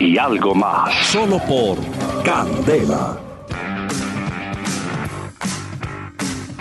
[0.00, 0.94] y algo más.
[1.06, 1.76] Solo por
[2.24, 3.18] Candela.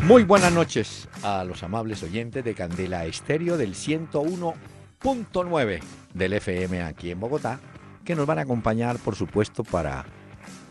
[0.03, 5.79] Muy buenas noches a los amables oyentes de Candela Estéreo del 101.9
[6.13, 7.59] del FM aquí en Bogotá,
[8.05, 10.05] que nos van a acompañar, por supuesto, para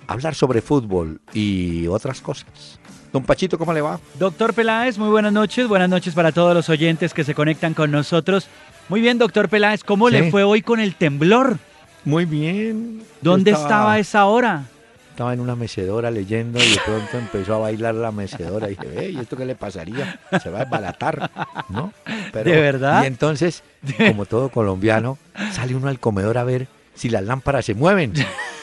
[0.07, 2.81] hablar sobre fútbol y otras cosas.
[3.13, 4.01] Don Pachito, ¿cómo le va?
[4.19, 5.69] Doctor Peláez, muy buenas noches.
[5.69, 8.47] Buenas noches para todos los oyentes que se conectan con nosotros.
[8.89, 11.59] Muy bien, doctor Peláez, ¿cómo le fue hoy con el temblor?
[12.07, 13.03] Muy bien.
[13.21, 14.63] ¿Dónde estaba, a esa hora?
[15.11, 18.71] Estaba en una mecedora leyendo y de pronto empezó a bailar la mecedora.
[18.71, 20.21] Y dije, ¿y esto qué le pasaría?
[20.41, 21.31] Se va a desbaratar,
[21.69, 21.93] ¿no?
[22.33, 23.03] ¿De verdad?
[23.03, 23.65] Y entonces,
[23.99, 25.19] como todo colombiano,
[25.53, 28.13] sale uno al comedor a ver si las lámparas se mueven.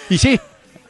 [0.10, 0.40] Y sí,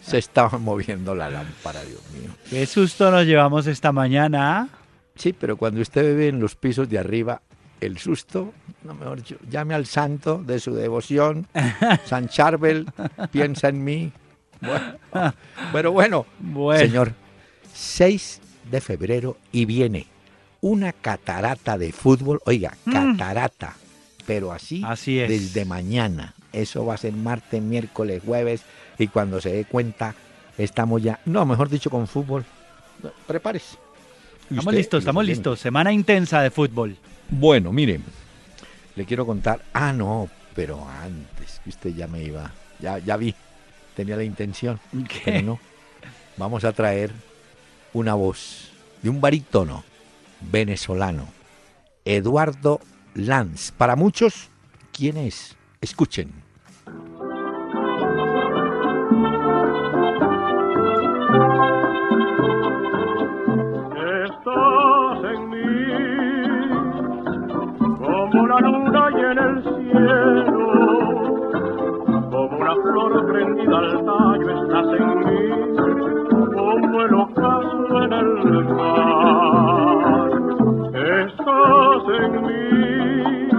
[0.01, 2.29] se estaba moviendo la lámpara, Dios mío.
[2.51, 4.59] Qué susto nos llevamos esta mañana.
[4.59, 4.67] ¿ah?
[5.15, 7.41] Sí, pero cuando usted vive en los pisos de arriba,
[7.85, 8.53] el susto,
[8.83, 11.47] no mejor dicho, llame al santo de su devoción,
[12.05, 12.87] San Charbel,
[13.31, 14.11] piensa en mí.
[14.61, 15.33] Bueno,
[15.73, 16.25] pero bueno,
[16.77, 17.13] señor,
[17.73, 20.07] 6 de febrero y viene
[20.61, 22.91] una catarata de fútbol, oiga, mm.
[22.91, 23.75] catarata,
[24.25, 25.29] pero así, así es.
[25.29, 26.33] desde mañana.
[26.53, 28.61] Eso va a ser martes, miércoles, jueves,
[28.97, 30.15] y cuando se dé cuenta
[30.57, 32.45] estamos ya, no, mejor dicho, con fútbol.
[33.27, 33.77] Prepárese.
[34.49, 35.59] Estamos listos, estamos listos.
[35.59, 36.95] Semana intensa de fútbol.
[37.29, 38.03] Bueno, miren,
[38.95, 39.63] le quiero contar.
[39.73, 43.33] Ah, no, pero antes, que usted ya me iba, ya, ya vi,
[43.95, 44.79] tenía la intención,
[45.23, 45.59] pero no.
[46.37, 47.11] Vamos a traer
[47.93, 48.71] una voz
[49.01, 49.83] de un barítono
[50.41, 51.27] venezolano,
[52.05, 52.79] Eduardo
[53.13, 53.71] Lanz.
[53.71, 54.49] Para muchos,
[54.91, 55.55] ¿quién es?
[55.81, 56.42] Escuchen.
[73.83, 75.43] Al tallo estás en mí,
[76.53, 78.29] como el ocaso en el
[78.75, 80.29] mar.
[80.93, 83.49] Estás en mí,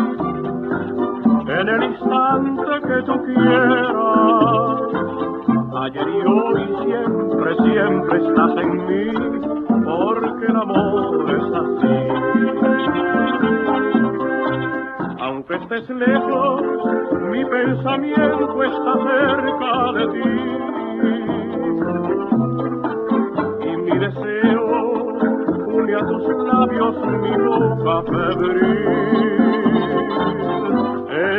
[1.48, 3.94] en el instante que tú quieras.
[5.82, 9.06] Ayer y hoy siempre, siempre estás en mí,
[9.84, 11.94] porque el amor es así.
[15.24, 16.60] Aunque estés lejos,
[17.30, 20.28] mi pensamiento está cerca de ti.
[23.62, 24.92] Y mi deseo
[25.72, 28.84] une a tus labios mi boca febril.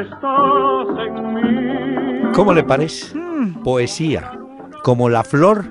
[0.02, 2.32] Estás en mí.
[2.34, 3.16] ¿Cómo le parece?
[3.16, 3.62] Hmm.
[3.62, 4.32] Poesía,
[4.84, 5.64] como la flor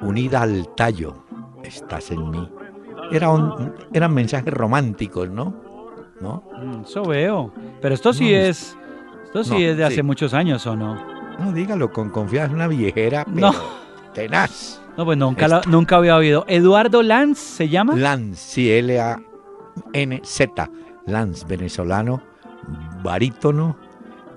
[0.00, 1.26] unida al tallo.
[1.62, 2.48] Estás en mí.
[3.12, 3.28] Era
[3.92, 5.63] eran mensajes románticos, ¿no?
[6.24, 6.42] ¿No?
[6.60, 7.52] Mm, eso veo.
[7.80, 8.76] Pero esto sí es
[9.24, 10.94] esto sí es de hace muchos años, ¿o no?
[11.40, 13.54] No, dígalo con confianza, una viejera, pero no.
[14.14, 14.80] tenaz.
[14.96, 16.44] No, pues nunca, nunca había oído.
[16.46, 17.96] ¿Eduardo Lanz se llama?
[17.96, 20.70] Lanz, sí, L-A-N-Z.
[21.06, 22.22] Lanz, venezolano,
[23.02, 23.76] barítono.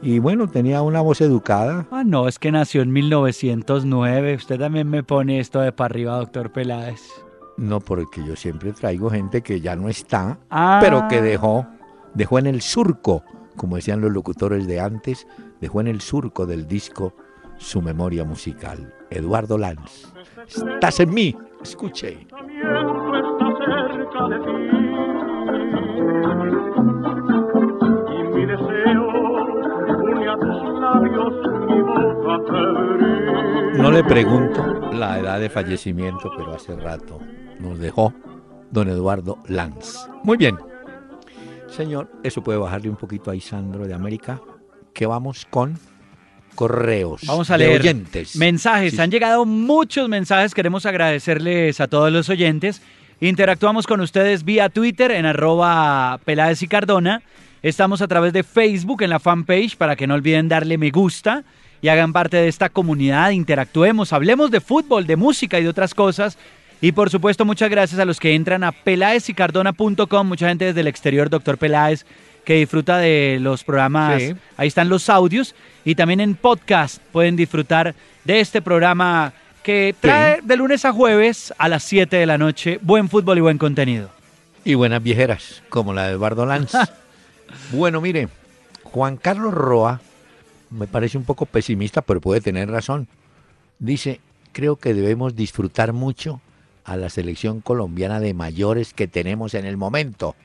[0.02, 1.86] Y bueno, tenía una voz educada.
[1.92, 4.36] Ah, no, es que nació en 1909.
[4.36, 7.02] Usted también me pone esto de para arriba, doctor Peláez.
[7.58, 10.80] No, porque yo siempre traigo gente que ya no está, ah.
[10.82, 11.68] pero que dejó,
[12.18, 13.24] dejó en el surco
[13.58, 15.28] como decían los locutores de antes,
[15.60, 17.14] dejó en el surco del disco
[17.58, 18.94] su memoria musical.
[19.10, 20.14] Eduardo Lanz.
[20.48, 22.28] Estás en mí, escuche.
[33.74, 37.20] No le pregunto la edad de fallecimiento, pero hace rato
[37.60, 38.14] nos dejó
[38.72, 40.10] don Eduardo Lanz.
[40.24, 40.58] Muy bien,
[41.78, 44.42] Señor, eso puede bajarle un poquito a Isandro de América,
[44.96, 45.78] que vamos con
[46.56, 47.22] correos.
[47.28, 48.36] Vamos a leer oyentes.
[48.36, 48.98] mensajes.
[48.98, 50.56] Han llegado muchos mensajes.
[50.56, 52.82] Queremos agradecerles a todos los oyentes.
[53.22, 57.22] Interactuamos con ustedes vía Twitter en arroba Peláez y Cardona.
[57.62, 61.44] Estamos a través de Facebook en la fanpage para que no olviden darle me gusta
[61.84, 63.30] y hagan parte de esta comunidad.
[63.30, 66.40] Interactuemos, hablemos de fútbol, de música y de otras cosas
[66.82, 70.88] y por supuesto, muchas gracias a los que entran a peláezicardona.com, mucha gente desde el
[70.88, 72.06] exterior, doctor Peláez,
[72.46, 74.22] que disfruta de los programas.
[74.22, 74.36] Sí.
[74.56, 79.34] Ahí están los audios y también en podcast pueden disfrutar de este programa
[79.64, 83.42] que trae de lunes a jueves a las 7 de la noche buen fútbol y
[83.42, 84.10] buen contenido.
[84.64, 86.74] Y buenas viejeras, como la de Eduardo Lanz.
[87.72, 88.30] bueno, mire,
[88.84, 90.00] Juan Carlos Roa
[90.70, 93.08] me parece un poco pesimista, pero puede tener razón.
[93.80, 94.20] Dice,
[94.52, 96.40] creo que debemos disfrutar mucho
[96.88, 100.36] a la selección colombiana de mayores que tenemos en el momento,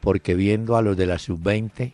[0.00, 1.92] porque viendo a los de la sub-20,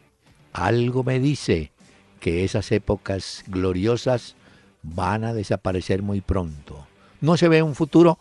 [0.53, 1.73] algo me dice
[2.21, 4.37] que esas épocas gloriosas
[4.85, 6.87] van a desaparecer muy pronto.
[7.21, 8.19] No se ve un futuro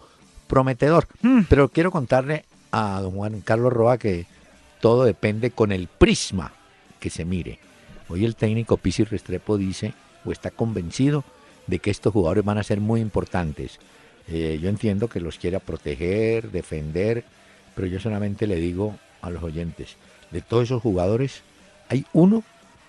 [0.48, 1.42] prometedor, Mm.
[1.48, 4.26] pero quiero contarle a don Juan Carlos Roa que
[4.82, 6.52] todo depende con el prisma
[7.00, 7.60] que se mire.
[8.10, 9.94] Hoy el técnico Pisi Restrepo dice
[10.26, 11.24] o está convencido
[11.68, 13.80] de que estos jugadores van a ser muy importantes.
[14.32, 17.24] Eh, yo entiendo que los quiera proteger, defender,
[17.76, 19.96] pero yo solamente le digo a los oyentes,
[20.32, 21.42] de todos esos jugadores
[21.90, 22.44] hay uno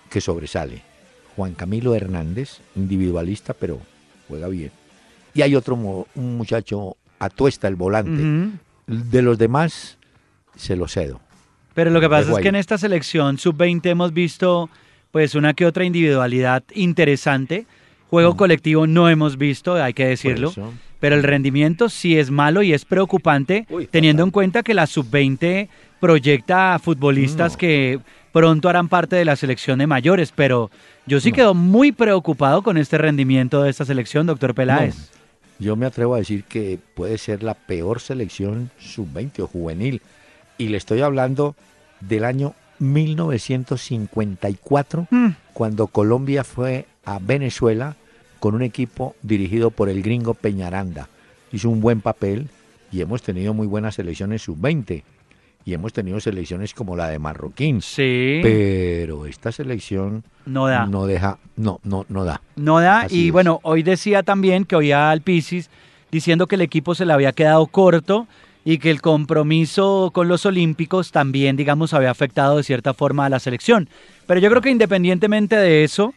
[0.09, 0.81] que sobresale,
[1.35, 3.79] Juan Camilo Hernández, individualista, pero
[4.27, 4.71] juega bien.
[5.33, 8.59] Y hay otro, un muchacho, Atuesta, el volante.
[8.87, 9.97] De los demás,
[10.55, 11.21] se lo cedo.
[11.73, 12.49] Pero lo que pasa Dejo es que ahí.
[12.49, 14.69] en esta selección sub-20 hemos visto
[15.11, 17.65] pues una que otra individualidad interesante.
[18.09, 20.53] Juego colectivo no hemos visto, hay que decirlo.
[21.01, 24.87] Pero el rendimiento sí es malo y es preocupante Uy, teniendo en cuenta que la
[24.87, 25.67] sub-20
[25.99, 27.57] proyecta a futbolistas No.
[27.57, 27.99] que
[28.31, 30.31] pronto harán parte de la selección de mayores.
[30.33, 30.71] Pero
[31.05, 31.35] yo sí No.
[31.35, 34.95] quedo muy preocupado con este rendimiento de esta selección, doctor Peláez.
[34.95, 35.03] No,
[35.59, 40.01] yo me atrevo a decir que puede ser la peor selección sub-20 o juvenil.
[40.57, 41.55] Y le estoy hablando
[41.99, 45.29] del año 1954, Mm.
[45.53, 47.95] cuando Colombia fue a Venezuela
[48.41, 51.07] con un equipo dirigido por el gringo Peñaranda.
[51.53, 52.47] Hizo un buen papel
[52.91, 55.03] y hemos tenido muy buenas selecciones sub-20.
[55.63, 57.83] Y hemos tenido selecciones como la de Marroquín.
[57.83, 60.87] Sí, Pero esta selección no da.
[60.87, 62.41] no deja, no, no, no da.
[62.55, 63.01] No da.
[63.01, 63.31] Así y es.
[63.31, 65.69] bueno, hoy decía también que oía al Pisis
[66.11, 68.27] diciendo que el equipo se le había quedado corto
[68.65, 73.29] y que el compromiso con los Olímpicos también, digamos, había afectado de cierta forma a
[73.29, 73.87] la selección.
[74.25, 76.15] Pero yo creo que independientemente de eso,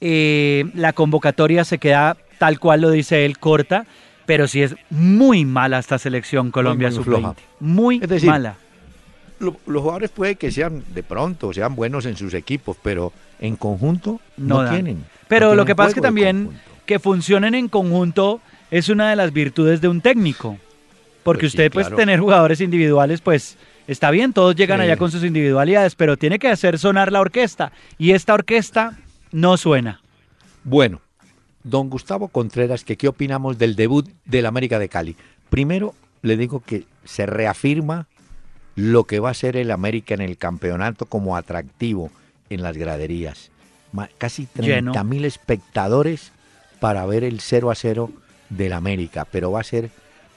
[0.00, 3.86] eh, la convocatoria se queda tal cual lo dice él, corta,
[4.26, 7.04] pero sí es muy mala esta selección Colombia muy sub-20.
[7.04, 7.34] floja.
[7.60, 8.56] Muy Es decir, mala.
[9.38, 13.56] Lo- los jugadores puede que sean de pronto, sean buenos en sus equipos, pero en
[13.56, 15.04] conjunto no, tienen.
[15.28, 16.50] Pero no lo que pasa es que también
[16.86, 18.40] que funcionen en conjunto
[18.70, 20.58] es una de las virtudes de un técnico.
[21.22, 21.96] Porque Pues sí, usted, pues, claro.
[21.96, 23.56] tener jugadores individuales, pues,
[23.88, 24.84] está bien, todos llegan Sí.
[24.84, 27.72] allá con sus individualidades, pero tiene que hacer sonar la orquesta.
[27.98, 28.96] Y esta orquesta
[29.36, 30.00] no suena.
[30.64, 31.02] Bueno,
[31.62, 35.14] don Gustavo Contreras, que qué opinamos del debut del América de Cali.
[35.50, 38.06] Primero, le digo que se reafirma
[38.76, 42.10] lo que va a ser el América en el campeonato como atractivo
[42.48, 43.50] en las graderías.
[44.16, 44.92] Casi Lleno.
[44.92, 46.32] 30 mil espectadores
[46.80, 48.10] para ver el 0 a 0
[48.48, 49.90] del América, pero va a ser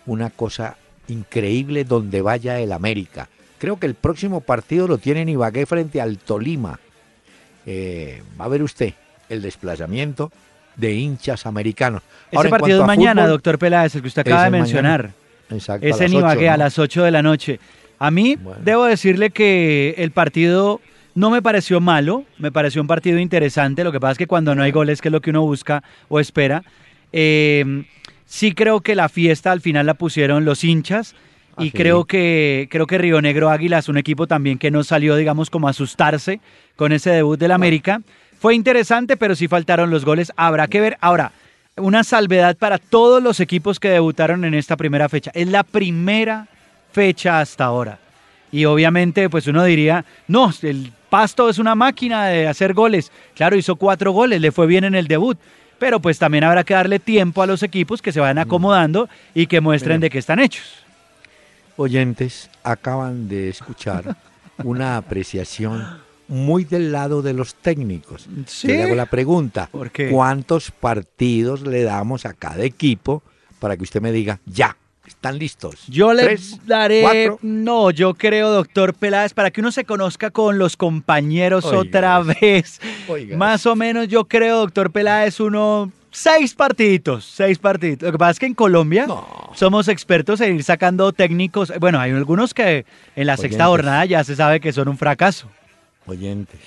[0.08, 0.76] una cosa
[1.08, 3.30] increíble donde vaya el América.
[3.60, 6.82] Creo que el próximo partido lo tiene en Ibagué frente al Tolima.
[7.72, 8.94] Eh, va a ver usted
[9.30, 10.32] el desplazamiento
[10.76, 12.02] de hinchas americanos.
[12.32, 14.50] Ese en partido es a mañana, fútbol, doctor Peláez, el que usted Ese acaba de
[14.50, 15.12] mencionar.
[15.52, 16.58] exacto, a Es en Ibagué a ¿no?
[16.64, 17.60] las 8 de la noche.
[18.00, 18.60] A mí, Bueno.
[18.64, 20.82] debo decirle que el partido
[21.14, 23.84] no me pareció malo, me pareció un partido interesante.
[23.84, 25.84] Lo que pasa es que cuando no hay goles, que es lo que uno busca
[26.08, 26.64] o espera,
[27.12, 27.84] eh,
[28.26, 31.14] sí creo que la fiesta al final la pusieron los hinchas.
[31.60, 35.16] Ah, Y creo que creo que Río Negro Águilas, un equipo también que no salió,
[35.16, 36.40] digamos, como a asustarse
[36.76, 38.02] con ese debut del América.
[38.40, 40.32] Fue interesante, pero sí faltaron los goles.
[40.38, 40.98] Habrá que ver.
[41.02, 41.34] Ahora,
[41.76, 45.32] una salvedad para todos los equipos que debutaron en esta primera fecha.
[45.34, 46.48] Es la primera
[46.92, 48.00] fecha hasta ahora.
[48.52, 53.12] Y obviamente, pues uno diría, no, el Pasto es una máquina de hacer goles.
[53.36, 55.38] Claro, hizo cuatro goles, le fue bien en el debut.
[55.80, 59.48] Pero pues también habrá que darle tiempo a los equipos que se vayan acomodando y
[59.48, 60.06] que muestren Mira.
[60.06, 60.79] de qué están hechos.
[61.80, 64.18] Oyentes acaban de escuchar
[64.66, 68.28] una apreciación muy del lado de los técnicos.
[68.48, 68.68] Sí.
[68.68, 69.70] Yo le hago la pregunta.
[70.12, 73.24] ¿cuántos partidos le damos a cada equipo
[73.60, 74.76] para que usted me diga, ya,
[75.08, 75.86] están listos?
[75.88, 76.60] Yo le ¿Tres?
[76.68, 77.40] daré, ¿Cuatro?
[77.44, 82.20] no, yo creo, doctor Peláez, para que uno se conozca con los compañeros Oiga otra
[82.20, 82.82] vez.
[83.08, 88.08] Oiga Más o menos yo creo, doctor Peláez, uno, seis partiditos, seis partiditos.
[88.08, 89.52] Lo que pasa es que en Colombia No.
[89.56, 91.72] somos expertos en ir sacando técnicos.
[91.80, 92.86] Bueno, hay algunos que
[93.16, 95.48] en la sexta jornada ya se sabe que son un fracaso.
[96.06, 96.60] Oyentes,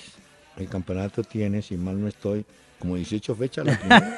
[0.57, 2.45] el campeonato tiene, si mal no estoy,
[2.79, 4.17] como 18 fechas la primera.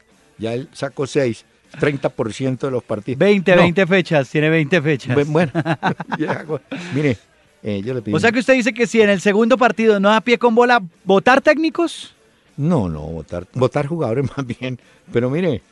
[0.38, 1.44] Ya él sacó 6,
[1.78, 3.18] 30% de los partidos.
[3.18, 5.14] 20, No, 20 fechas, tiene 20 fechas.
[5.14, 5.52] bu- Bueno,
[6.18, 6.46] ya,
[6.94, 7.18] mire,
[7.62, 10.00] Eh, yo le pedí O sea que usted dice que si en el segundo partido
[10.00, 12.14] no da pie con bola, ¿votar técnicos?
[12.60, 14.78] No, no, votar, votar jugadores más bien.
[15.12, 15.62] Pero mire,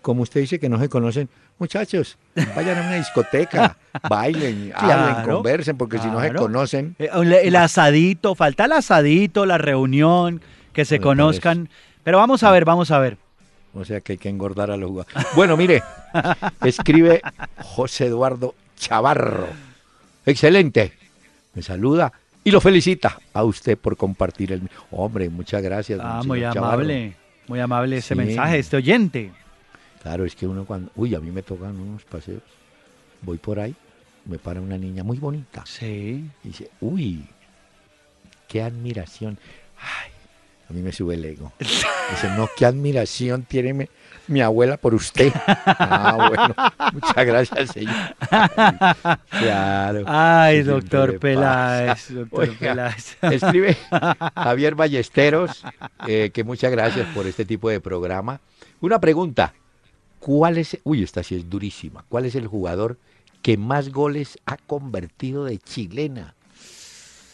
[0.00, 2.18] como usted dice que no se conocen, muchachos,
[2.56, 3.76] vayan a una discoteca,
[4.10, 9.46] bailen, hablen, conversen, porque si no se conocen, Eh, El, el asadito, falta el asadito,
[9.46, 10.40] la reunión,
[10.72, 11.68] que se conozcan.
[12.02, 13.16] Pero vamos a ver, vamos a ver.
[13.74, 15.26] o sea que hay que engordar a los jugadores.
[15.36, 15.80] Bueno, mire,
[16.64, 17.22] escribe
[17.62, 19.46] José Eduardo Chavarro.
[20.26, 20.92] Excelente.
[21.54, 22.12] Me saluda
[22.44, 24.68] y lo felicita a usted por compartir el...
[24.90, 26.00] Hombre, muchas gracias.
[26.02, 26.64] Ah, muy Chavarro.
[26.64, 27.16] amable,
[27.48, 28.18] muy amable ese Sí.
[28.18, 29.32] mensaje, este oyente.
[30.02, 30.90] Claro, es que uno cuando...
[30.96, 32.42] Uy, a mí me tocan unos paseos.
[33.22, 33.74] Voy por ahí,
[34.24, 35.64] me para una niña muy bonita.
[35.64, 36.28] Sí.
[36.42, 37.24] Y dice, uy,
[38.48, 39.38] qué admiración.
[39.78, 40.10] Ay,
[40.72, 41.52] a mí me sube el ego.
[41.58, 43.88] Dice, no, qué admiración tiene mi,
[44.26, 45.30] mi abuela por usted.
[45.66, 46.54] Ah, bueno,
[46.94, 47.94] muchas gracias, señor.
[48.30, 50.04] Ay, claro.
[50.06, 53.18] Ay, doctor Peláez, doctor Oiga, Peláez.
[53.20, 53.76] Escribe
[54.34, 55.62] Javier Ballesteros,
[56.06, 58.40] eh, que muchas gracias por este tipo de programa.
[58.80, 59.52] Una pregunta,
[60.20, 62.96] ¿cuál es, uy, esta sí es durísima, ¿cuál es el jugador
[63.42, 66.34] que más goles ha convertido de chilena?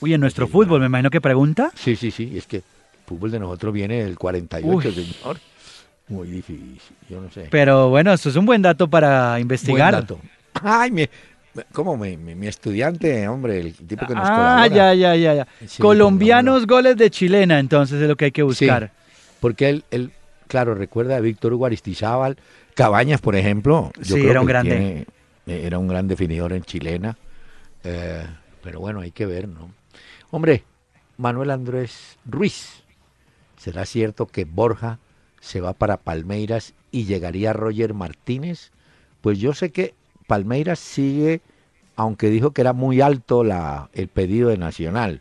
[0.00, 1.70] Uy, en nuestro fútbol, me imagino que pregunta.
[1.76, 2.62] Sí, sí, sí, es que
[3.08, 4.94] fútbol de nosotros viene del 48, Uy.
[4.94, 5.38] señor.
[6.08, 7.48] Muy difícil, yo no sé.
[7.50, 9.92] Pero bueno, esto es un buen dato para Buen investigar.
[9.92, 10.20] dato.
[10.62, 11.06] Ay, mi,
[11.72, 14.66] ¿cómo mi, mi- mi estudiante, hombre, el tipo que nos Ah, colabora?
[14.68, 15.46] ya, ya, ya, ya.
[15.66, 18.90] Sí, Colombianos goles de chilena, entonces es lo que hay que buscar.
[19.40, 20.10] Porque él, él,
[20.46, 22.36] claro, recuerda a Víctor Hugo Aristizábal,
[22.74, 23.92] Cabañas, por ejemplo.
[23.98, 24.70] Yo Sí, creo era un que grande.
[24.70, 25.06] tiene-
[25.46, 27.16] eh, era un gran definidor en chilena.
[27.84, 28.24] Eh,
[28.62, 29.70] pero bueno, hay que ver, ¿no?
[30.30, 30.64] Hombre,
[31.18, 32.82] Manuel Andrés Ruiz.
[33.58, 34.98] ¿Será cierto que Borja
[35.40, 38.70] se va para Palmeiras y llegaría Roger Martínez?
[39.20, 39.94] Pues yo sé que
[40.26, 41.40] Palmeiras sigue,
[41.96, 45.20] aunque dijo que era muy alto la, el pedido de Nacional,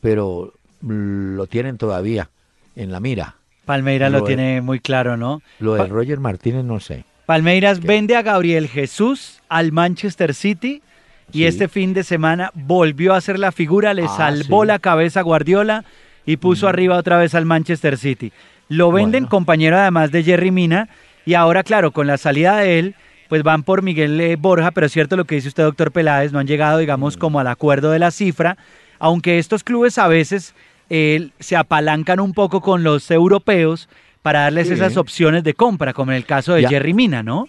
[0.00, 2.30] pero lo tienen todavía
[2.76, 3.36] en la mira.
[3.64, 5.42] Palmeiras lo Lo de- tiene muy claro, ¿no?
[5.60, 7.04] Lo de Roger Martínez no sé.
[7.26, 7.86] Palmeiras ¿Qué?
[7.86, 10.82] vende a Gabriel Jesús al Manchester City
[11.30, 11.44] y Sí.
[11.44, 14.68] este fin de semana volvió a ser la figura, le Ah, salvó sí.
[14.68, 15.84] la cabeza a Guardiola
[16.28, 18.32] y puso arriba otra vez al Manchester City.
[18.68, 19.28] Lo venden Bueno.
[19.30, 20.88] compañero además de Jerry Mina
[21.24, 22.94] y ahora claro, con la salida de él,
[23.30, 26.32] pues van por Miguel eh, Borja, pero es cierto lo que dice usted, doctor Peláez,
[26.32, 27.18] no han llegado, digamos, Mm.
[27.20, 28.58] como al acuerdo de la cifra,
[28.98, 30.54] aunque estos clubes a veces
[30.90, 33.88] eh, se apalancan un poco con los europeos
[34.22, 34.74] para darles Sí.
[34.74, 36.68] esas opciones de compra, como en el caso de Ya.
[36.68, 37.48] Jerry Mina, ¿no?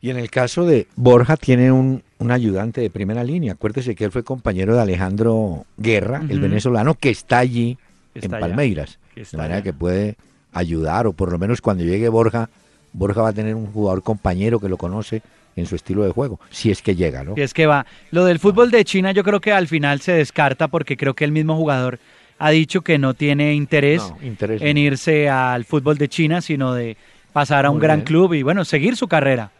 [0.00, 3.52] Y en el caso de Borja tiene un, un ayudante de primera línea.
[3.52, 7.78] Acuérdese que él fue compañero de Alejandro Guerra, el venezolano, que está allí
[8.14, 8.98] en Palmeiras.
[9.14, 9.62] De manera allá.
[9.64, 10.16] que puede
[10.52, 12.48] ayudar, o por lo menos cuando llegue Borja,
[12.92, 15.22] Borja va a tener un jugador compañero que lo conoce
[15.56, 17.34] en su estilo de juego, si es que llega, ¿no?
[17.34, 17.84] Si es que va.
[18.10, 21.24] Lo del fútbol de China yo creo que al final se descarta porque creo que
[21.24, 21.98] el mismo jugador
[22.38, 24.80] ha dicho que no tiene interés No, interés en no.
[24.80, 26.96] irse al fútbol de China, sino de
[27.32, 28.06] pasar a un gran bien.
[28.06, 29.50] club y bueno, seguir su carrera.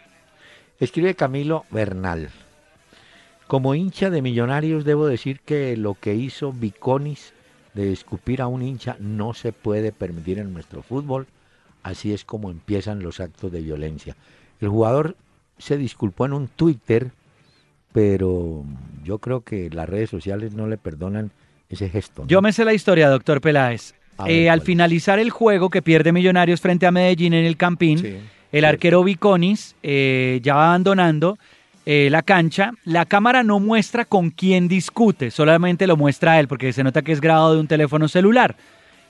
[0.80, 2.30] Escribe Camilo Bernal.
[3.47, 7.32] Como hincha de Millonarios debo decir que lo que hizo Viconis
[7.75, 11.26] de escupir a un hincha no se puede permitir en nuestro fútbol.
[11.83, 14.17] Así es como empiezan los actos de violencia.
[14.61, 15.17] El jugador
[15.59, 17.11] se disculpó en un Twitter,
[17.93, 18.64] pero
[19.05, 21.31] yo creo que las redes sociales no le perdonan
[21.69, 22.23] ese gesto.
[22.23, 22.29] ¿no?
[22.29, 23.95] Yo me sé la historia, doctor Peláez.
[24.19, 27.99] Ver, Eh, al finalizar el juego que pierde Millonarios frente a Medellín en el Campín,
[27.99, 28.19] Sí,
[28.52, 31.38] el arquero Viconis eh, ya va abandonando
[31.85, 32.73] eh, la cancha.
[32.85, 37.12] La cámara no muestra con quién discute, solamente lo muestra él, porque se nota que
[37.12, 38.57] es grabado de un teléfono celular.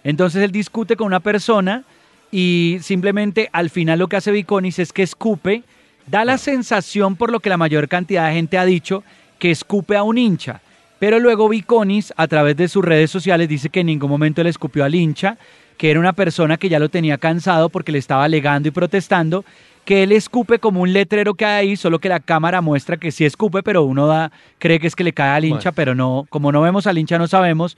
[0.05, 1.85] Entonces él discute con una persona
[2.31, 5.63] y simplemente al final lo que hace Viconis es que escupe.
[6.07, 9.05] Da la sensación, por lo que la mayor cantidad de gente ha dicho,
[9.39, 10.61] que escupe a un hincha.
[10.99, 14.51] Pero luego Viconis, a través de sus redes sociales, dice que en ningún momento le
[14.51, 15.37] escupió al hincha,
[15.77, 19.45] que era una persona que ya lo tenía cansado porque le estaba alegando y protestando,
[19.85, 23.11] que él escupe como un letrero que hay ahí, solo que la cámara muestra que
[23.11, 25.73] sí escupe, pero uno da, cree que es que le cae al hincha, Bueno.
[25.75, 27.77] pero no, como no vemos al hincha no sabemos.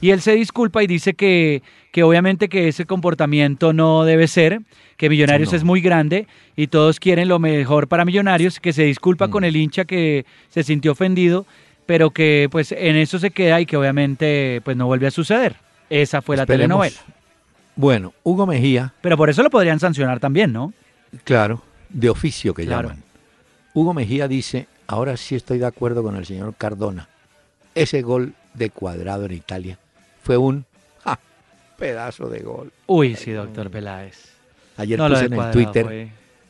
[0.00, 4.60] Y él se disculpa y dice que, que obviamente que ese comportamiento no debe ser,
[4.96, 5.56] que Millonarios No.
[5.56, 9.30] es muy grande y todos quieren lo mejor para Millonarios, que se disculpa Mm.
[9.30, 11.46] con el hincha que se sintió ofendido,
[11.86, 15.54] pero que pues en eso se queda y que obviamente pues no vuelve a suceder.
[15.88, 16.96] Esa fue la telenovela.
[17.76, 20.72] Bueno, Hugo Mejía, Pero por eso lo podrían sancionar también, ¿no?
[21.24, 22.88] Claro, de oficio que Claro.
[22.88, 23.04] llaman.
[23.72, 27.08] Hugo Mejía dice, ahora sí estoy de acuerdo con el señor Cardona.
[27.74, 29.78] Ese gol de cuadrado en Italia
[30.22, 30.64] fue un
[31.04, 31.18] ja,
[31.78, 32.72] pedazo de gol.
[32.86, 34.34] Uy, sí, doctor Peláez.
[34.76, 36.08] Ayer No, puse en el Twitter,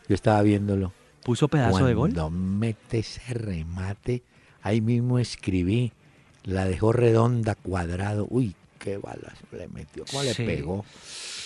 [0.08, 0.92] yo estaba viéndolo.
[1.22, 2.12] ¿Puso pedazo de gol?
[2.12, 4.22] Cuando mete ese remate,
[4.62, 5.92] ahí mismo escribí,
[6.42, 8.26] la dejó redonda, cuadrado.
[8.28, 10.04] Uy, qué balas le metió.
[10.10, 10.84] ¿Cómo le pegó?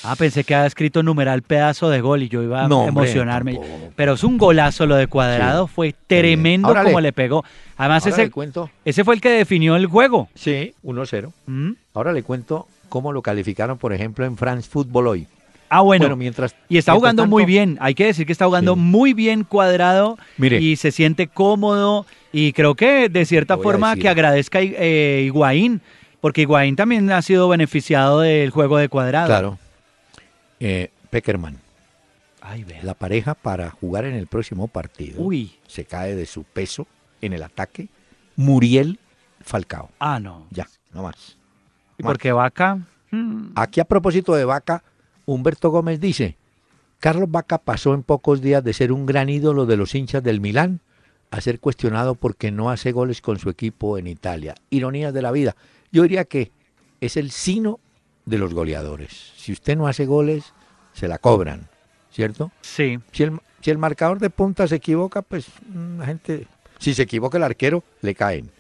[0.05, 3.59] Ah, pensé que había escrito numeral pedazo de gol y yo iba No, a emocionarme.
[3.97, 5.73] Pero es un golazo lo de Cuadrado, Sí.
[5.75, 7.45] fue tremendo Ahora como le- le pegó.
[7.77, 8.71] Además, Ahora ese, cuento.
[8.85, 10.29] ese fue el que definió el juego.
[10.35, 11.33] Sí, 1-0.
[11.47, 11.73] ¿Mm?
[11.95, 15.27] Ahora le cuento cómo lo calificaron, por ejemplo, en France Football hoy.
[15.71, 16.05] Ah, bueno.
[16.05, 16.53] Bueno, mientras.
[16.69, 17.77] y está mientras jugando tanto- muy bien.
[17.81, 18.81] Hay que decir que está jugando Sí.
[18.81, 20.61] muy bien Cuadrado Mire.
[20.61, 22.07] y se siente cómodo.
[22.33, 25.81] Y creo que de cierta a forma que agradezca eh, Higuaín,
[26.21, 29.27] porque Higuaín también ha sido beneficiado del juego de Cuadrado.
[29.27, 29.59] Claro.
[30.61, 31.59] Eh, Peckerman,
[32.41, 35.21] Ay, la pareja para jugar en el próximo partido.
[35.21, 35.53] Uy.
[35.67, 36.87] Se cae de su peso
[37.21, 37.89] en el ataque.
[38.37, 38.99] Muriel
[39.41, 39.91] Falcao.
[39.99, 40.47] Ah, no.
[40.51, 41.37] Ya, no más.
[41.99, 42.13] ¿Y Más.
[42.13, 42.87] por qué Vaca?
[43.11, 43.53] Mm.
[43.57, 44.85] Aquí a propósito de Vaca,
[45.27, 46.37] Humberto Gómez dice,
[47.01, 50.41] Carlos Vaca pasó en pocos días de ser un gran ídolo de los hinchas del
[50.41, 50.81] Milán
[51.31, 54.55] a ser cuestionado porque no hace goles con su equipo en Italia.
[54.71, 55.57] Ironías de la vida.
[55.93, 56.53] Yo diría que
[57.01, 57.81] es el sino
[58.29, 59.33] de los goleadores.
[59.37, 60.53] Si usted no hace goles,
[60.93, 61.69] se la cobran,
[62.11, 62.51] ¿cierto?
[62.61, 62.99] Sí.
[63.13, 66.47] Si el, si el marcador de punta se equivoca, pues mm, la gente...
[66.79, 68.51] Si se equivoca el arquero, le caen.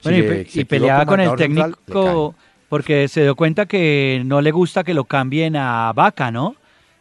[0.00, 2.34] Si y, le- peleaba con el central, técnico
[2.68, 6.56] porque se dio cuenta que no le gusta que lo cambien a Vaca, ¿no?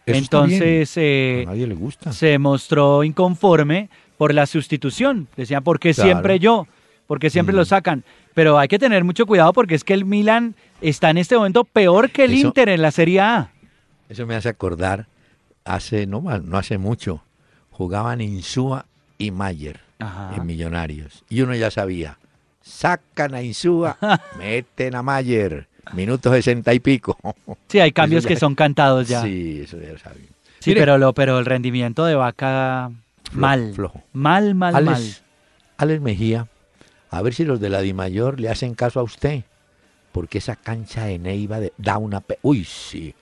[0.06, 0.18] Eso.
[0.18, 1.44] Entonces eh.
[1.48, 2.12] A nadie le gusta.
[2.12, 5.28] se mostró inconforme por la sustitución.
[5.36, 6.10] Decían, ¿por qué Claro.
[6.12, 6.68] siempre yo?
[7.08, 7.58] ¿Por qué siempre Mm.
[7.58, 8.04] lo sacan?
[8.34, 11.64] Pero hay que tener mucho cuidado porque es que el Milan está en este momento
[11.64, 13.52] peor que el Eso- Inter en la Serie A.
[14.10, 15.08] Eso me hace acordar,
[15.66, 17.24] hace no, no hace mucho,
[17.72, 18.86] jugaban Insúa
[19.18, 20.34] y Mayer Ajá.
[20.36, 21.24] en Millonarios.
[21.30, 22.18] Y uno ya sabía,
[22.62, 23.98] sacan a Insúa,
[24.38, 27.18] meten a Mayer, minutos sesenta y pico.
[27.70, 29.22] Sí, hay cambios ya- que son cantados ya.
[29.24, 30.28] Sí, Sí, eso ya lo sabía.
[30.66, 32.90] Mire, pero, lo, pero el rendimiento de Vaca,
[33.34, 33.74] mal.
[33.74, 34.02] flojo.
[34.14, 35.04] Mal, mal, mal.
[35.78, 36.48] Alex Mejía,
[37.18, 39.44] a ver si los de la Dimayor le hacen caso a usted,
[40.12, 42.22] porque esa cancha de Neiva de- da una...
[42.22, 43.14] pe- Uy, sí,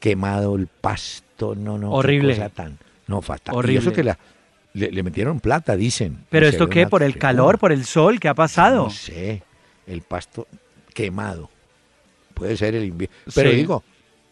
[0.00, 1.92] quemado el pasto, no, no.
[1.92, 2.34] Horrible.
[2.34, 3.54] cosa tan, no, fatal.
[3.54, 3.78] Y Horrible.
[3.80, 4.18] eso que la-
[4.74, 6.18] le, le metieron plata, dicen.
[6.30, 8.84] Pero esto qué, por el calor, por el sol, ¿qué ha pasado?
[8.84, 9.42] No sé,
[9.86, 10.46] el pasto
[10.94, 11.48] quemado.
[12.34, 13.14] Puede ser el invierno.
[13.34, 13.56] Pero Sí.
[13.56, 13.82] digo,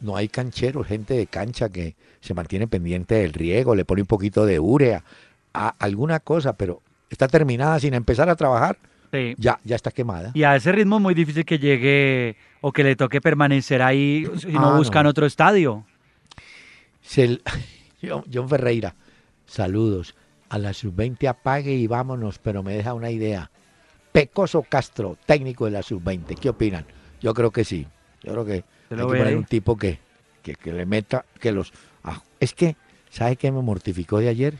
[0.00, 4.06] no hay cancheros, gente de cancha que se mantiene pendiente del riego, le pone un
[4.06, 5.02] poquito de urea,
[5.54, 6.82] a- alguna cosa, pero
[7.14, 8.76] está terminada sin empezar a trabajar,
[9.12, 9.34] Sí.
[9.38, 10.32] ya, ya está quemada.
[10.34, 14.26] Y a ese ritmo es muy difícil que llegue o que le toque permanecer ahí
[14.38, 15.10] si no Ah, buscan no.
[15.10, 15.84] otro estadio.
[17.02, 17.40] Se-
[18.32, 18.94] John, Ferreira,
[19.46, 20.14] saludos.
[20.50, 23.50] A la sub-20 apague y vámonos, pero me deja una idea.
[24.12, 26.84] Pecoso Castro, técnico de la sub-20, ¿qué opinan?
[27.20, 27.86] Yo creo que sí.
[28.22, 29.34] Yo creo que hay que poner ahí.
[29.34, 29.98] un tipo que,
[30.42, 31.72] que, que le meta, que los...
[32.04, 32.76] ah, es que,
[33.10, 34.54] ¿sabe qué me mortificó de ayer?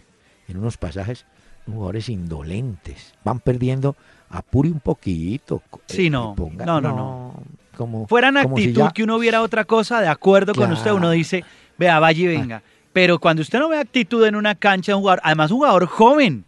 [0.49, 1.27] En unos pasajes,
[1.67, 3.15] jugadores indolentes.
[3.25, 3.97] Van perdiendo,
[4.31, 5.63] apure un poquito.
[5.87, 6.35] Sí, eh, no.
[6.37, 7.35] ponga- No, no, no.
[7.77, 10.93] Como, Fueran como si actitud ya- que uno viera otra cosa, de acuerdo con usted,
[10.93, 11.45] uno dice,
[11.77, 12.63] vea, vaya y venga.
[12.93, 15.87] Pero cuando usted no ve actitud en una cancha de un jugador, además un jugador
[15.87, 16.45] joven,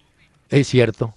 [0.48, 1.12] Es cierto.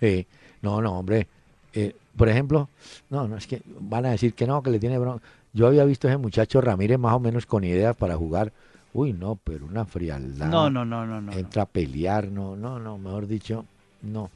[0.00, 0.24] Eh,
[0.62, 1.28] no, no, hombre.
[1.72, 2.68] Eh, por ejemplo,
[3.10, 5.22] no, no, es que van a decir que no, que le tiene bronca.
[5.52, 8.52] Yo había visto a ese muchacho Ramírez más o menos con ideas para jugar.
[8.96, 10.48] Uy, no, pero una frialdad.
[10.48, 11.32] no, no, no, no, no.
[11.32, 13.66] Entra a pelear, no, no, no, mejor dicho,
[14.00, 14.30] no.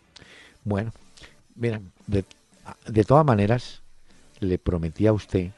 [0.65, 0.93] Bueno,
[1.55, 2.25] miren, de,
[2.87, 3.81] de todas maneras,
[4.41, 5.51] le prometí a usted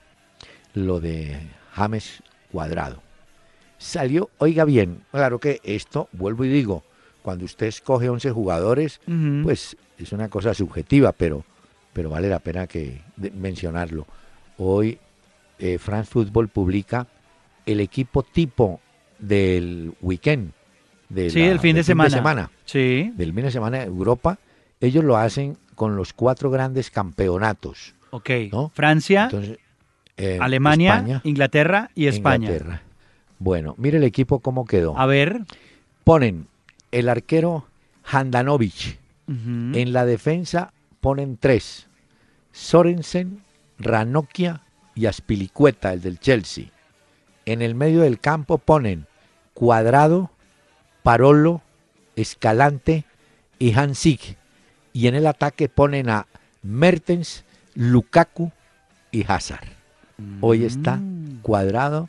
[0.75, 1.37] lo de
[1.73, 3.03] James Cuadrado.
[3.79, 6.85] Salió, oiga bien, claro que esto, vuelvo y digo,
[7.23, 9.01] cuando usted escoge 11 jugadores,
[9.43, 11.45] pues es una cosa subjetiva, pero,
[11.93, 14.07] pero vale la pena que de- mencionarlo.
[14.59, 14.99] Hoy
[15.59, 17.09] eh, France Football publica
[17.67, 18.81] el equipo tipo
[19.23, 20.53] del weekend.
[21.09, 22.51] de sí, la- el fin de del semana.
[22.65, 24.39] Sí, Del fin de semana de Europa.
[24.81, 27.95] Ellos lo hacen con los cuatro grandes campeonatos.
[28.11, 28.31] ok.
[28.51, 28.71] ¿No?
[28.75, 29.59] Francia, Entonces,
[30.17, 32.47] eh, Alemania, España, Inglaterra y España.
[32.49, 32.83] Inglaterra.
[33.39, 34.99] Bueno, mire el equipo cómo quedó.
[34.99, 35.43] A ver.
[36.05, 36.47] Ponen
[36.93, 37.67] el arquero
[38.05, 38.99] Handanovic.
[39.29, 41.89] En la defensa ponen tres.
[42.53, 43.41] Sorensen,
[43.79, 44.63] Ranocchia
[44.95, 46.67] y Aspilicueta, el del Chelsea.
[47.47, 49.07] En el medio del campo ponen
[49.55, 50.31] Cuadrado,
[51.03, 51.63] Parolo,
[52.17, 53.05] Escalante
[53.59, 54.37] y Hansik.
[54.93, 56.27] Y en el ataque ponen a
[56.63, 58.53] Mertens, Lukaku
[59.11, 59.69] y Hazard.
[60.41, 61.41] Hoy está Mm.
[61.43, 62.09] Cuadrado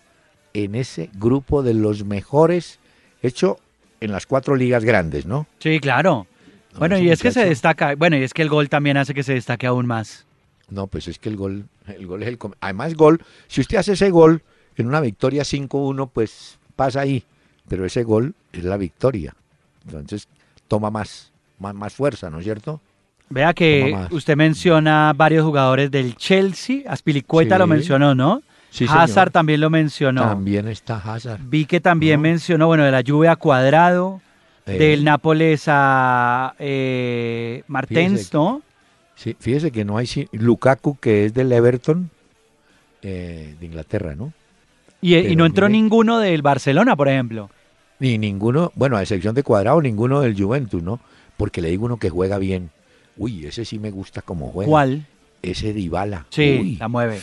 [0.53, 2.79] en ese grupo de los mejores,
[3.23, 3.57] hecho
[3.99, 5.47] en las cuatro ligas grandes, ¿no?
[5.59, 6.27] Sí, claro.
[6.73, 9.13] No, bueno, y es que se destaca, bueno, y es que el gol también hace
[9.13, 10.25] que se destaque aún más.
[10.69, 12.37] No, pues es que el gol, el gol es el...
[12.59, 14.43] Además, gol, si usted hace ese gol
[14.75, 17.23] en una victoria 5-1, pues pasa ahí.
[17.67, 19.33] Pero ese gol es la victoria.
[19.85, 20.27] Entonces,
[20.67, 22.79] toma más, más, más fuerza, ¿no es cierto?
[23.29, 28.41] Vea que usted menciona varios jugadores del Chelsea, Aspilicueta lo mencionó, ¿no?
[28.69, 30.21] Sí, Hazard también lo mencionó.
[30.23, 31.39] También está Hazard.
[31.43, 34.21] Vi que también mencionó, bueno, de la lluvia a Cuadrado,
[34.65, 34.77] Eh.
[34.77, 38.37] del Nápoles a eh, Martens, Fíjese.
[38.37, 38.61] ¿no?
[39.15, 42.09] Sí, fíjese que no hay Lukaku, que es del Everton
[43.01, 44.31] eh, de Inglaterra, ¿no?
[45.03, 47.49] Y, no entró mire- ninguno del Barcelona, por ejemplo.
[47.99, 50.99] Ni ninguno, bueno, a excepción de Cuadrado, ninguno del Juventus, ¿no?
[51.37, 52.69] Porque le digo uno que juega bien.
[53.17, 54.69] Uy, ese sí me gusta como juega.
[54.69, 55.05] ¿Cuál?
[55.41, 56.25] Ese Dybala.
[56.29, 57.19] Sí, Uy, la mueve.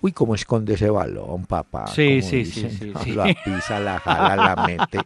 [0.00, 1.86] uy, cómo esconde ese balón, papá.
[1.88, 3.12] Sí, sí, sí, sí, sí.
[3.12, 4.98] La pisa, la jala, la mete.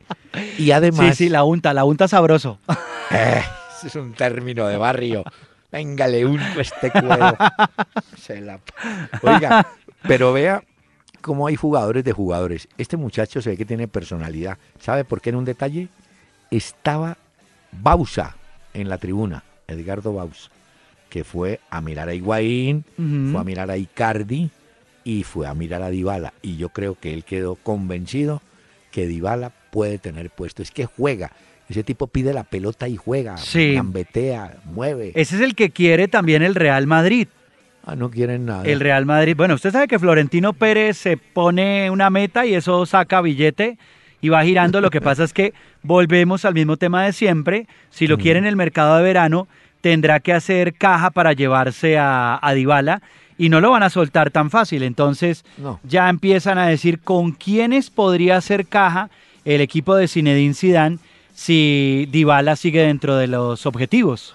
[0.59, 2.59] Y Sí, además, sí, la unta, la unta sabroso.
[3.12, 3.41] Eh,
[3.85, 5.23] es un término de barrio.
[5.71, 7.37] Venga, le unto este cuero.
[8.21, 8.59] Se la-
[9.23, 9.65] Oiga,
[10.09, 10.61] pero vea
[11.27, 12.69] cómo hay jugadores de jugadores.
[12.79, 14.59] Este muchacho se ve que tiene personalidad.
[14.79, 15.89] ¿Sabe por qué en un detalle?
[16.53, 17.19] Estaba
[17.73, 18.37] Bausa
[18.73, 20.51] en la tribuna, Edgardo Bausa,
[21.11, 22.85] que fue a mirar a Higuaín,
[23.33, 24.51] fue a mirar a Icardi
[25.03, 26.33] y fue a mirar a Dybala.
[26.43, 28.41] Y yo creo que él quedó convencido
[28.93, 30.62] que Dybala puede tener puesto.
[30.62, 31.33] Es que juega.
[31.69, 33.75] Ese tipo pide la pelota y juega, Sí.
[33.75, 35.11] gambetea, mueve.
[35.17, 37.27] Ese es el que quiere también el Real Madrid.
[37.87, 38.64] Ah, no quieren nada.
[38.64, 42.85] El Real Madrid, bueno, usted sabe que Florentino Pérez se pone una meta y eso
[42.85, 43.79] saca billete
[44.20, 44.81] y va girando.
[44.81, 47.68] Lo que pasa es que volvemos al mismo tema de siempre.
[47.90, 48.20] Si lo Mm.
[48.20, 49.46] quiere en el mercado de verano,
[49.83, 53.03] tendrá que hacer caja para llevarse a, a Dybala
[53.38, 54.83] y no lo van a soltar tan fácil.
[54.83, 55.79] Entonces No.
[55.85, 59.11] ya empiezan a decir con quiénes podría hacer caja
[59.44, 60.99] el equipo de Zinedine Zidane
[61.35, 64.35] si Dybala sigue dentro de los objetivos.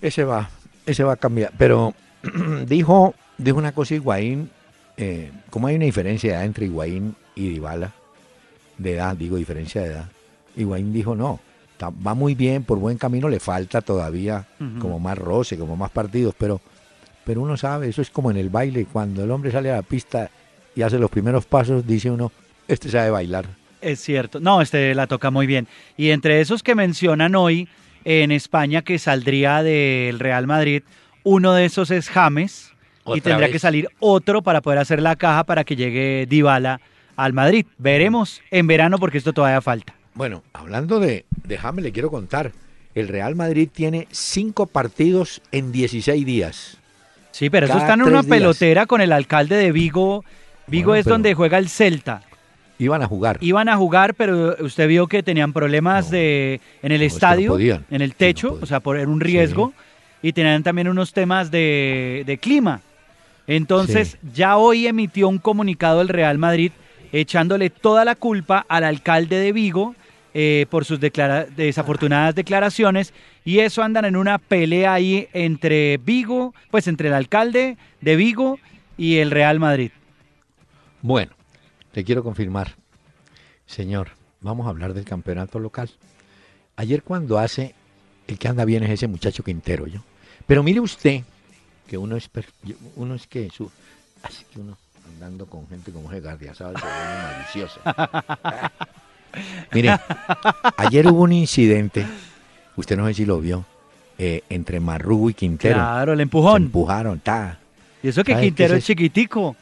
[0.00, 0.50] Ese va,
[0.84, 1.52] ese va a cambiar.
[1.58, 1.94] Pero
[2.66, 4.50] dijo, dijo una cosa Higuaín,
[4.96, 7.92] eh, como hay una diferencia de edad entre Higuaín y Dybala,
[8.78, 10.08] de edad, digo diferencia de edad,
[10.56, 11.40] Higuaín dijo no,
[11.84, 14.46] va muy bien, por buen camino, le falta todavía
[14.80, 16.60] como más roce, como más partidos, pero,
[17.24, 19.82] pero uno sabe, eso es como en el baile, cuando el hombre sale a la
[19.82, 20.30] pista
[20.74, 22.32] y hace los primeros pasos, dice uno,
[22.68, 23.46] este sabe bailar.
[23.80, 24.40] Es cierto.
[24.40, 25.68] No, este la toca muy bien.
[25.96, 27.68] Y entre esos que mencionan hoy
[28.04, 30.82] en España que saldría del Real Madrid,
[31.26, 32.72] uno de esos es James
[33.04, 33.50] y tendrá vez.
[33.50, 36.80] que salir otro para poder hacer la caja para que llegue Dybala
[37.16, 37.66] al Madrid.
[37.78, 39.92] Veremos en verano porque esto todavía falta.
[40.14, 42.52] Bueno, hablando de, de James, le quiero contar.
[42.94, 46.78] El Real Madrid tiene cinco partidos en 16 días.
[47.32, 48.26] Sí, pero eso está en una días.
[48.26, 50.24] pelotera con el alcalde de Vigo.
[50.68, 52.22] Vigo Bueno, es donde juega el Celta.
[52.78, 53.38] Iban a jugar.
[53.40, 57.12] Iban a jugar, pero usted vio que tenían problemas No, de en el no, es
[57.12, 59.72] que no estadio, podían, en el techo, o sea, por era un riesgo,
[60.26, 62.80] y tenían también unos temas de, de clima.
[63.46, 66.72] Entonces, ya hoy emitió un comunicado el Real Madrid
[67.12, 69.94] echándole toda la culpa al alcalde de Vigo
[70.34, 76.52] eh, por sus declara- desafortunadas declaraciones, y eso andan en una pelea ahí entre Vigo,
[76.72, 78.58] pues entre el alcalde de Vigo
[78.98, 79.92] y el Real Madrid.
[81.00, 81.30] Bueno,
[81.94, 82.74] le quiero confirmar.
[83.64, 84.08] Señor,
[84.40, 85.88] vamos a hablar del campeonato local.
[86.74, 87.76] Ayer cuando hace,
[88.26, 90.00] el que anda bien es ese muchacho Quintero, yo.
[90.46, 91.22] Pero mire usted,
[91.88, 92.28] que uno es,
[92.96, 93.70] uno es que su,
[94.22, 94.76] así que uno
[95.14, 96.80] andando con gente como ese guardia, ¿sabes?
[96.80, 97.80] Se vuelve malicioso.
[99.72, 99.98] mire,
[100.76, 102.06] ayer hubo un incidente,
[102.76, 103.64] usted no sé si lo vio,
[104.18, 105.74] eh, entre Marrugo y Quintero.
[105.76, 106.62] Claro, el Se empujón.
[106.64, 107.58] empujaron, ta.
[108.02, 109.56] Y eso que ¿Sabe qué Quintero es chiquitico.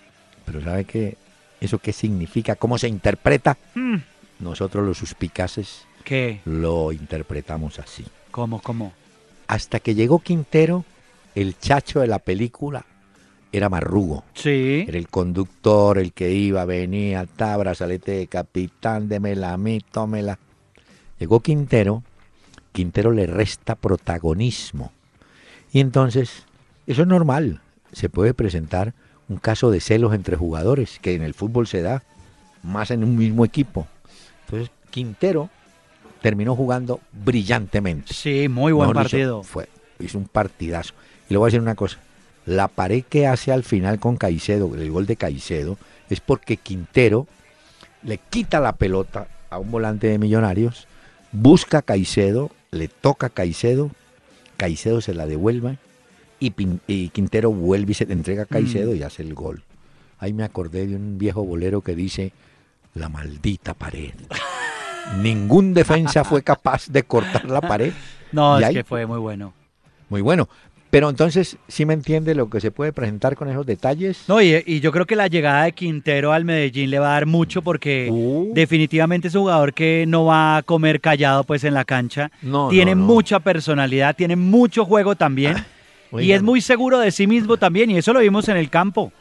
[0.44, 1.16] Pero ¿sabe qué?
[1.60, 2.56] ¿Eso qué significa?
[2.56, 3.56] ¿Cómo se interpreta?
[3.74, 3.96] Mm,
[4.40, 6.40] Nosotros los suspicaces ¿Qué?
[6.44, 8.04] lo interpretamos así.
[8.30, 8.92] ¿Cómo, cómo?
[9.46, 10.84] Hasta que llegó Quintero,
[11.34, 12.86] el chacho de la película
[13.52, 14.24] era Marrugo.
[14.34, 14.84] Sí.
[14.88, 20.38] Era el conductor, el que iba, venía, ta, brazalete de capitán, démela a mí, tómela.
[21.18, 22.02] Llegó Quintero,
[22.72, 24.92] Quintero le resta protagonismo.
[25.72, 26.44] Y entonces,
[26.86, 27.60] eso es normal.
[27.92, 28.94] Se puede presentar
[29.28, 32.02] un caso de celos entre jugadores, que en el fútbol se da,
[32.62, 33.86] más en un mismo equipo.
[34.46, 35.50] Entonces, Quintero
[36.24, 38.14] terminó jugando brillantemente.
[38.14, 39.42] Sí, muy buen Mejor dicho, partido.
[39.42, 39.68] fue,
[40.00, 40.94] hizo un partidazo.
[41.28, 41.98] Y le voy a decir una cosa.
[42.46, 45.76] La pared que hace al final con Caicedo, el gol de Caicedo,
[46.08, 47.26] es porque Quintero
[48.02, 50.88] le quita la pelota a un volante de millonarios,
[51.30, 53.90] busca a Caicedo, le toca a Caicedo,
[54.56, 55.76] Caicedo se la devuelve
[56.40, 58.96] y, Pin- y Quintero vuelve y se le entrega a Caicedo Mm.
[58.96, 59.62] y hace el gol.
[60.18, 62.32] Ahí me acordé de un viejo bolero que dice,
[62.94, 64.14] la maldita pared.
[65.20, 67.92] Ningún defensa fue capaz de cortar la pared.
[68.32, 69.52] No, es ahí- que fue muy bueno.
[70.08, 70.48] Muy bueno.
[70.90, 74.24] Pero entonces, ¿sí me entiende lo que se puede presentar con esos detalles?
[74.26, 77.12] No, y, y yo creo que la llegada de Quintero al Medellín le va a
[77.12, 78.50] dar mucho porque Uh.
[78.52, 82.32] definitivamente es un jugador que no va a comer callado pues en la cancha.
[82.42, 83.06] No, tiene no, no.
[83.06, 85.56] mucha personalidad, tiene mucho juego también.
[86.12, 86.36] y oigan.
[86.38, 89.12] es muy seguro de sí mismo también, y eso lo vimos en el campo.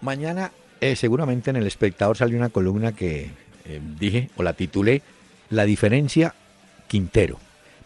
[0.00, 0.50] Mañana,
[0.80, 3.30] eh, seguramente en El Espectador salió una columna que
[3.66, 5.02] eh, dije, o la titulé,
[5.52, 6.34] La diferencia
[6.88, 7.38] Quintero.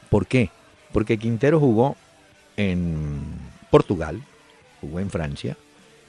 [0.09, 0.50] ¿Por qué?
[0.92, 1.96] Porque Quintero jugó
[2.57, 3.18] en
[3.72, 4.22] Portugal,
[4.81, 5.57] jugó en Francia,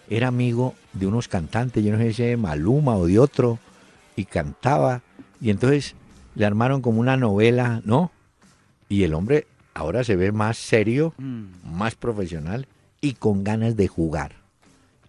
[0.07, 3.57] era amigo de unos cantantes, yo no sé si de Maluma o de otro,
[4.15, 5.01] y cantaba,
[5.41, 5.95] y entonces
[6.35, 8.11] le armaron como una novela, ¿no?
[8.87, 11.15] Y el hombre ahora se ve más serio,
[11.63, 12.67] más profesional
[13.01, 14.33] y con ganas de jugar.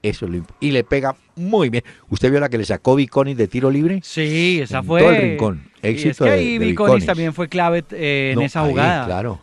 [0.03, 1.85] Eso es lo Y le pega muy bien.
[2.09, 4.01] ¿Usted vio la que le sacó Viconis de tiro libre?
[4.03, 5.01] Sí, esa En fue.
[5.03, 5.68] todo el rincón.
[5.83, 7.07] Y es Éxito que de- ahí de Viconis.
[7.07, 9.07] también fue clave eh, en esa ahí, jugada.
[9.07, 9.41] claro,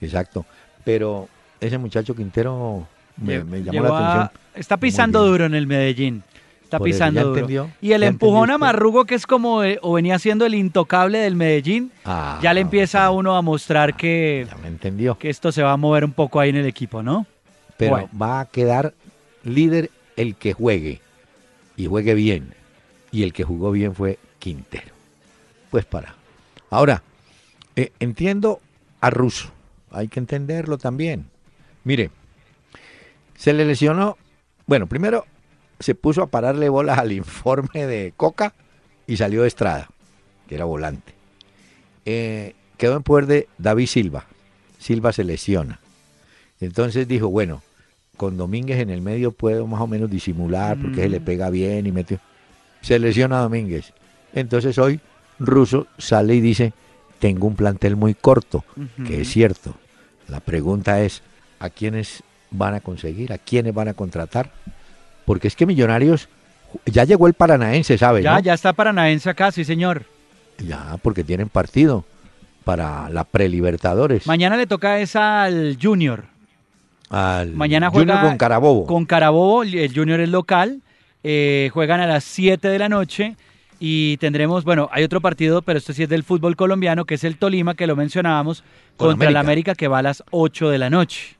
[0.00, 0.44] exacto.
[0.84, 1.28] Pero
[1.60, 4.30] ese muchacho Quintero me, llamó la atención.
[4.54, 6.22] Está pisando duro en el Medellín.
[6.62, 7.34] Está Por pisando ¿ya duro.
[7.40, 7.70] entendió?
[7.80, 8.58] Y el ¿Ya empujón a?
[8.58, 12.60] Marrugo, que es como, eh, o venía siendo el intocable del Medellín, Ah, ya le
[12.62, 15.16] empieza a uno a mostrar que, Ya me entendió.
[15.18, 17.26] que esto se va a mover un poco ahí en el equipo, ¿no?
[17.76, 18.08] Pero Bueno.
[18.20, 18.94] va a quedar
[19.44, 21.00] líder el que juegue
[21.76, 22.54] y juegue bien.
[23.12, 24.93] Y el que jugó bien fue Quintero.
[25.74, 26.14] Pues para.
[26.70, 27.02] Ahora,
[27.74, 28.60] eh, entiendo
[29.00, 29.50] a Russo.
[29.90, 31.26] Hay que entenderlo también.
[31.82, 32.12] Mire,
[33.36, 34.16] se le lesionó.
[34.68, 35.26] Bueno, primero
[35.80, 38.54] se puso a pararle bolas al informe de Coca
[39.08, 39.90] y salió de Estrada,
[40.48, 41.12] que era volante.
[42.04, 44.26] Eh, quedó en poder de David Silva.
[44.78, 45.80] Silva se lesiona.
[46.60, 47.64] Entonces dijo, bueno,
[48.16, 51.24] con Domínguez en el medio puedo más o menos disimular porque se le Mm.
[51.24, 52.20] pega bien y mete.
[52.80, 53.92] Se lesiona Domínguez.
[54.34, 55.00] Entonces hoy
[55.38, 56.72] Russo sale y dice,
[57.18, 58.64] tengo un plantel muy corto,
[59.06, 59.74] que es cierto.
[60.28, 61.22] La pregunta es,
[61.58, 63.32] ¿a quiénes van a conseguir?
[63.32, 64.50] ¿A quiénes van a contratar?
[65.24, 66.28] Porque es que Millonarios,
[66.86, 68.22] ya llegó el Paranaense, ¿sabe?
[68.22, 68.40] Ya, no?
[68.40, 70.04] ya está Paranaense acá, sí, señor.
[70.58, 72.04] Ya, porque tienen partido
[72.64, 74.26] para la prelibertadores.
[74.26, 76.24] Mañana le toca esa al Junior.
[77.10, 78.86] Al Mañana Junior con Carabobo.
[78.86, 80.80] Con Carabobo, el Junior es local.
[81.22, 83.36] eh, juegan a las 7 de la noche.
[83.80, 87.24] Y tendremos, bueno, hay otro partido, pero este sí es del fútbol colombiano, que es
[87.24, 88.62] el Tolima, que lo mencionábamos,
[88.96, 89.74] Con contra el América.
[89.74, 91.36] Que va a las 8 de la noche.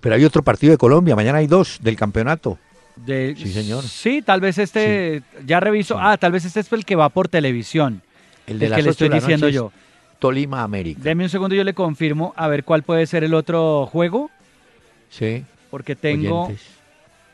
[0.00, 2.58] Pero hay otro partido de Colombia, mañana hay dos del campeonato.
[2.96, 3.82] De- Sí, señor.
[3.84, 6.00] Sí, tal vez este, ya reviso, Sí.
[6.02, 8.02] ah, tal vez este es el que va por televisión,
[8.46, 9.72] El el, de las que le estoy de la diciendo yo.
[10.18, 11.00] Tolima América.
[11.02, 14.30] Deme un segundo, yo le confirmo, a ver cuál puede ser el otro juego,
[15.10, 15.44] Sí.
[15.70, 16.66] porque tengo oyentes.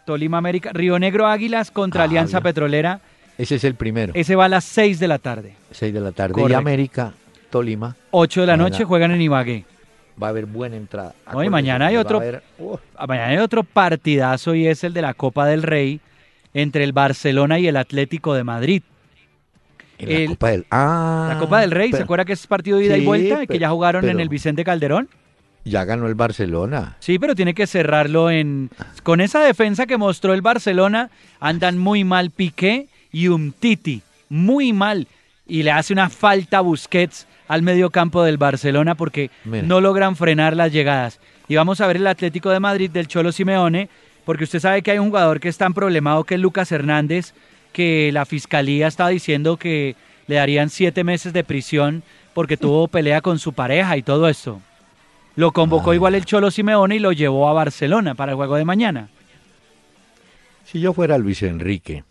[0.05, 2.41] Tolima América, Río Negro Águilas contra Ah, Alianza.
[2.41, 3.01] Petrolera,
[3.39, 4.13] Ese es el primero.
[4.15, 5.55] ese va a las 6 de la tarde.
[5.73, 6.35] 6 de la tarde.
[6.35, 6.53] Correcto.
[6.53, 7.13] Y América,
[7.51, 7.97] Tolima.
[8.11, 9.65] 8 de la noche juegan en Ibagué.
[10.23, 11.15] Va a haber buena entrada.
[11.33, 14.93] No, y mañana hay otro- haber- uh, Ah, Mañana hay otro partidazo y es el
[14.93, 16.01] de la Copa del Rey
[16.55, 18.83] entre el Barcelona y el Atlético de Madrid.
[19.99, 20.67] en la Copa del...
[20.71, 23.47] Ah, La Copa del Rey, ¿se acuerda que es partido de ida y vuelta?
[23.47, 25.09] que ya jugaron en el Vicente Calderón.
[25.65, 26.97] Ya ganó el Barcelona.
[26.99, 28.69] Sí, pero tiene que cerrarlo en...
[29.05, 31.09] Con esa defensa que mostró el Barcelona,
[31.41, 34.03] andan muy mal Piqué y Umtiti.
[34.29, 35.07] Muy mal.
[35.47, 39.67] Y le hace una falta a Busquets al medio campo del Barcelona porque Mira.
[39.67, 41.21] no logran frenar las llegadas.
[41.49, 43.89] Y vamos a ver el Atlético de Madrid del Cholo Simeone,
[44.25, 47.35] porque usted sabe que hay un jugador que es tan problemado que es Lucas Hernández,
[47.73, 49.97] que la fiscalía está diciendo que
[50.29, 54.61] le darían siete meses de prisión porque tuvo pelea con su pareja y todo esto.
[55.35, 55.95] Lo convocó Ah.
[55.95, 59.09] igual el Cholo Simeone y lo llevó a Barcelona para el juego de mañana.
[60.65, 62.05] Si yo fuera Luis Enrique,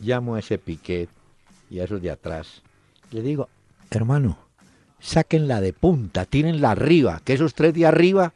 [0.00, 1.08] llamo a ese Piquet
[1.70, 2.62] y a esos de atrás.
[3.10, 3.48] Le digo,
[3.90, 4.38] hermano,
[5.00, 8.32] sáquenla de punta, tírenla arriba, que esos tres de arriba,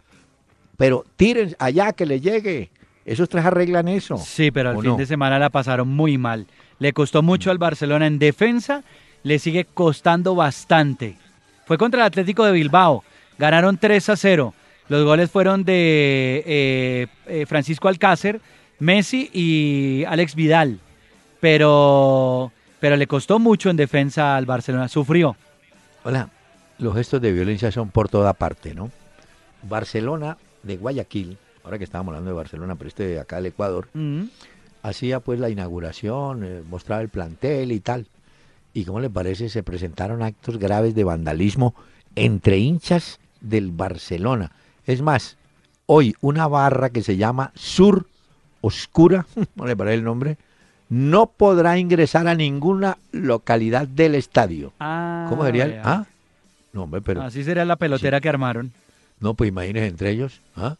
[0.76, 2.70] pero tiren allá que le llegue.
[3.04, 4.18] Esos tres arreglan eso.
[4.18, 4.96] Sí, pero al ¿o fin no?
[4.96, 6.46] de semana la pasaron muy mal.
[6.78, 8.84] Le costó mucho al Barcelona en defensa,
[9.22, 11.16] le sigue costando bastante.
[11.66, 13.04] Fue contra el Atlético de Bilbao,
[13.38, 14.54] ganaron 3 a 0.
[14.88, 18.40] Los goles fueron de eh, eh, Francisco Alcácer,
[18.78, 20.80] Messi y Alex Vidal.
[21.40, 25.36] Pero, pero le costó mucho en defensa al Barcelona, sufrió.
[26.04, 26.28] Hola,
[26.78, 28.90] los gestos de violencia son por toda parte, ¿no?
[29.62, 33.88] Barcelona de Guayaquil, ahora que estábamos hablando de Barcelona, pero este de acá del Ecuador,
[33.94, 34.24] Mm.
[34.82, 38.06] hacía pues la inauguración, eh, mostraba el plantel y tal.
[38.72, 41.74] Y como le parece, se presentaron actos graves de vandalismo
[42.14, 44.52] entre hinchas del Barcelona.
[44.86, 45.36] Es más,
[45.86, 48.06] hoy una barra que se llama Sur
[48.60, 49.26] Oscura,
[49.56, 50.36] ¿no le parece el nombre?
[50.90, 54.72] No podrá ingresar a ninguna localidad del estadio.
[54.78, 55.64] Ah, ¿Cómo sería?
[55.64, 55.80] el-.
[55.82, 56.04] Ah,
[56.72, 58.72] no, hombre, pero Así sería la pelotera que armaron.
[59.20, 60.40] no, pues imagínese entre ellos.
[60.56, 60.76] ¿ah?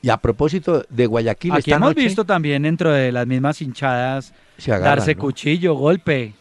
[0.00, 3.60] Y a propósito de Guayaquil, Aquí esta hemos noche, visto también dentro de las mismas
[3.62, 5.20] hinchadas se agarran, darse ¿no?
[5.20, 6.32] cuchillo, golpe.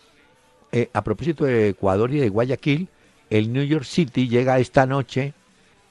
[0.71, 2.87] Eh, a propósito de Ecuador y de Guayaquil,
[3.29, 5.33] el New York City llega esta noche,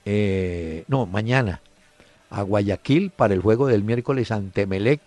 [0.06, 1.60] eh, no, mañana,
[2.30, 5.00] a Guayaquil para el juego del miércoles ante Melec,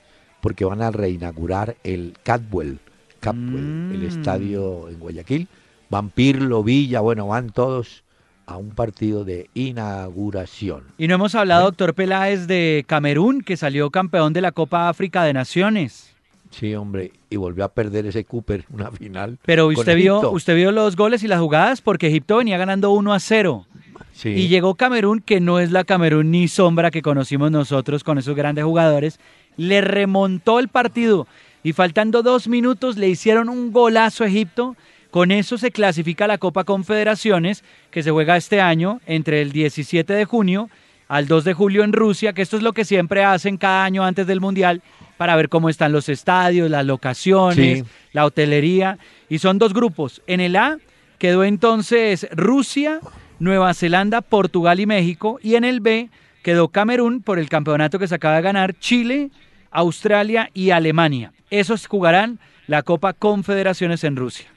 [0.44, 2.80] porque van a reinaugurar el Catwell,
[3.22, 4.06] Catwell, el Mm.
[4.06, 5.48] estadio en Guayaquil.
[5.90, 8.04] Van Pirlo, Villa, bueno, van todos
[8.46, 10.84] a un partido de inauguración.
[10.98, 15.24] Y no hemos hablado, doctor Peláez, de Camerún, que salió campeón de la Copa África
[15.24, 16.10] de Naciones.
[16.52, 19.40] Sí, hombre, y volvió a perder ese Cooper, una final.
[19.46, 23.14] Pero usted vio, usted vio los goles y las jugadas porque Egipto venía ganando 1
[23.14, 23.66] a 0.
[24.12, 24.30] Sí.
[24.30, 28.36] Y llegó Camerún, que no es la Camerún ni sombra que conocimos nosotros con esos
[28.36, 29.20] grandes jugadores.
[29.58, 31.28] Le remontó el partido
[31.64, 34.76] y faltando dos minutos le hicieron un golazo a Egipto.
[35.12, 40.12] Con eso se clasifica la Copa Confederaciones, que se juega este año entre el 17
[40.12, 40.70] de junio
[41.08, 44.04] al 2 de julio en Rusia, que esto es lo que siempre hacen cada año
[44.04, 44.82] antes del Mundial
[45.18, 47.86] para ver cómo están los estadios, las locaciones, Sí.
[48.14, 48.98] la hotelería.
[49.30, 50.24] Y son dos grupos.
[50.26, 50.78] En el A
[51.20, 53.00] quedó entonces Rusia,
[53.40, 55.40] Nueva Zelanda, Portugal y México.
[55.42, 56.10] Y en el B
[56.44, 59.32] quedó Camerún por el campeonato que se acaba de ganar, Chile,
[59.72, 61.34] Australia y Alemania.
[61.50, 64.48] Esos jugarán la Copa Confederaciones en Rusia.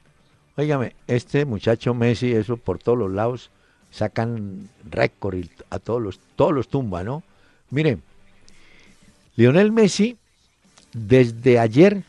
[0.56, 3.50] Óigame, este muchacho Messi, eso por todos los lados,
[3.90, 7.22] sacan récord y a todos los, todos los tumba, ¿no?
[7.70, 8.02] Miren,
[9.36, 10.16] Lionel Messi,
[10.92, 12.04] desde ayer,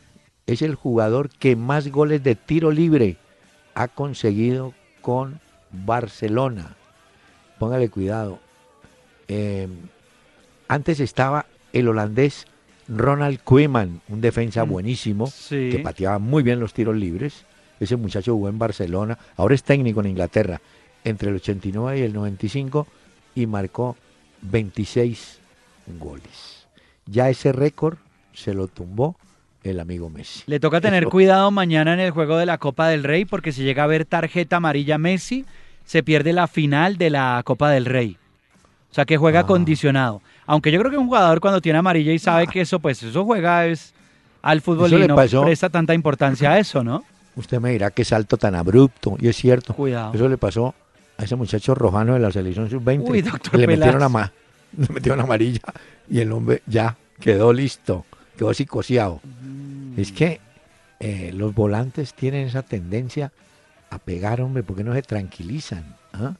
[0.45, 3.17] es el jugador que más goles de tiro libre
[3.75, 6.75] ha conseguido con Barcelona.
[7.59, 8.39] Póngale cuidado.
[9.27, 9.67] Eh,
[10.67, 12.45] antes estaba el holandés
[12.87, 15.69] Ronald Koeman, un defensa Mm, buenísimo, sí.
[15.71, 17.45] que pateaba muy bien los tiros libres.
[17.79, 20.61] Ese muchacho jugó en Barcelona, ahora es técnico en Inglaterra,
[21.03, 22.87] entre el 89 y el 95
[23.35, 23.95] y marcó
[24.41, 25.39] 26
[25.99, 26.67] goles.
[27.05, 27.97] Ya ese récord
[28.33, 29.15] se lo tumbó
[29.63, 30.43] el amigo Messi.
[30.47, 33.51] Le toca tener Eso- cuidado mañana en el juego de la Copa del Rey porque
[33.51, 35.45] si llega a ver tarjeta amarilla Messi,
[35.85, 38.17] se pierde la final de la Copa del Rey.
[38.91, 39.45] O sea que juega Ah.
[39.45, 40.21] condicionado.
[40.45, 43.25] Aunque yo creo que un jugador cuando tiene amarilla y sabe que eso, pues eso
[43.25, 43.93] juega es
[44.41, 47.03] al fútbol Eso y no pasó- presta tanta importancia a eso, ¿no?
[47.35, 49.73] Usted me dirá qué salto tan abrupto, y es cierto.
[49.73, 50.13] Cuidado.
[50.13, 50.73] Eso le pasó
[51.17, 53.09] a ese muchacho rojano de la selección sub-20.
[53.11, 54.31] Uy, doctor que le metieron, ama-
[54.77, 55.61] le metieron amarilla
[56.09, 58.05] y el hombre ya quedó listo,
[58.37, 59.19] quedó psicoseado.
[59.23, 59.99] Mm.
[59.99, 60.39] Es que
[60.99, 63.31] eh, los volantes tienen esa tendencia
[63.89, 65.95] a pegar, hombre, porque no se tranquilizan.
[66.13, 66.33] ¿ah?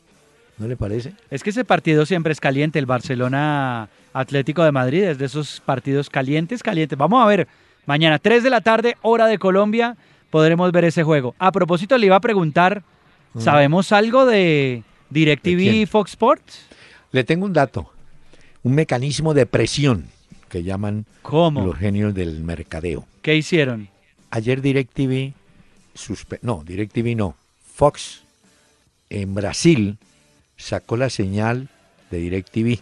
[0.58, 1.14] ¿No le parece?
[1.30, 5.62] Es que ese partido siempre es caliente, el Barcelona Atlético de Madrid, es de esos
[5.66, 6.98] partidos calientes, calientes.
[6.98, 7.48] Vamos a ver,
[7.86, 9.96] mañana 3 de la tarde, hora de Colombia,
[10.30, 11.36] podremos ver ese juego.
[11.38, 12.84] A propósito, le iba a preguntar.
[13.38, 15.86] ¿sabemos algo de ¿De DirecTV y?
[15.86, 16.66] Fox Sports?
[17.12, 17.92] Le tengo un dato,
[18.64, 20.08] un mecanismo de presión
[20.48, 21.66] que llaman ¿Cómo?
[21.66, 23.06] los genios del mercadeo.
[23.22, 23.90] ¿Qué hicieron?
[24.32, 25.34] Ayer DirecTV,
[25.96, 27.36] suspe- no, DirecTV no,
[27.76, 28.24] Fox
[29.10, 29.98] en Brasil
[30.58, 31.70] sacó la señal
[32.12, 32.80] de DirecTV.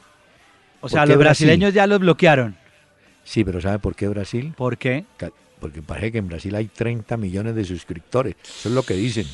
[0.82, 1.48] O sea, ¿Por qué los Brasil?
[1.48, 2.56] brasileños ya los bloquearon.
[3.24, 4.54] Sí, pero ¿sabe por qué Brasil?
[4.56, 5.06] ¿Por qué?
[5.60, 8.36] Porque parece que en Brasil hay 30 millones de suscriptores.
[8.44, 9.26] Eso es lo que dicen.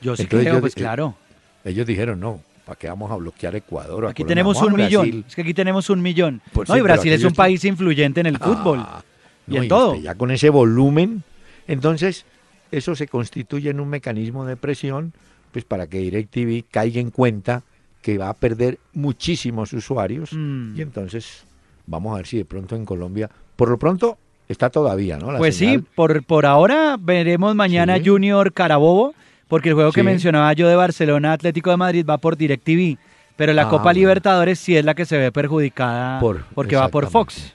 [0.00, 1.16] Yo sí Entonces creo, pues eh, claro.
[1.64, 4.04] Ellos dijeron, no, ¿para qué vamos a bloquear Ecuador?
[4.06, 5.02] Aquí tenemos un millón.
[5.04, 5.24] Brasil".
[5.26, 6.42] Es que aquí tenemos un millón.
[6.52, 8.80] Pues no, sí, y Brasil es un país influyente en el fútbol.
[8.80, 9.02] Ah,
[9.48, 9.94] y no, en todo.
[9.96, 11.22] Ya con ese volumen,
[11.68, 12.26] entonces
[12.72, 15.12] eso se constituye en un mecanismo de presión,
[15.52, 17.62] pues para que DirecTV caiga en cuenta
[18.02, 20.76] que va a perder muchísimos usuarios Mm.
[20.76, 21.44] y entonces
[21.86, 25.32] vamos a ver si de pronto en Colombia, por lo pronto está todavía, ¿no?
[25.32, 25.80] La Pues señal.
[25.80, 28.02] sí, por, por ahora veremos mañana Sí.
[28.08, 29.14] Junior Carabobo,
[29.48, 32.98] porque el juego que mencionaba yo de Barcelona Atlético de Madrid va por DirecTV,
[33.36, 33.98] pero la Ah, Copa bueno.
[34.00, 37.54] Libertadores sí es la que se ve perjudicada Por- porque va por Fox.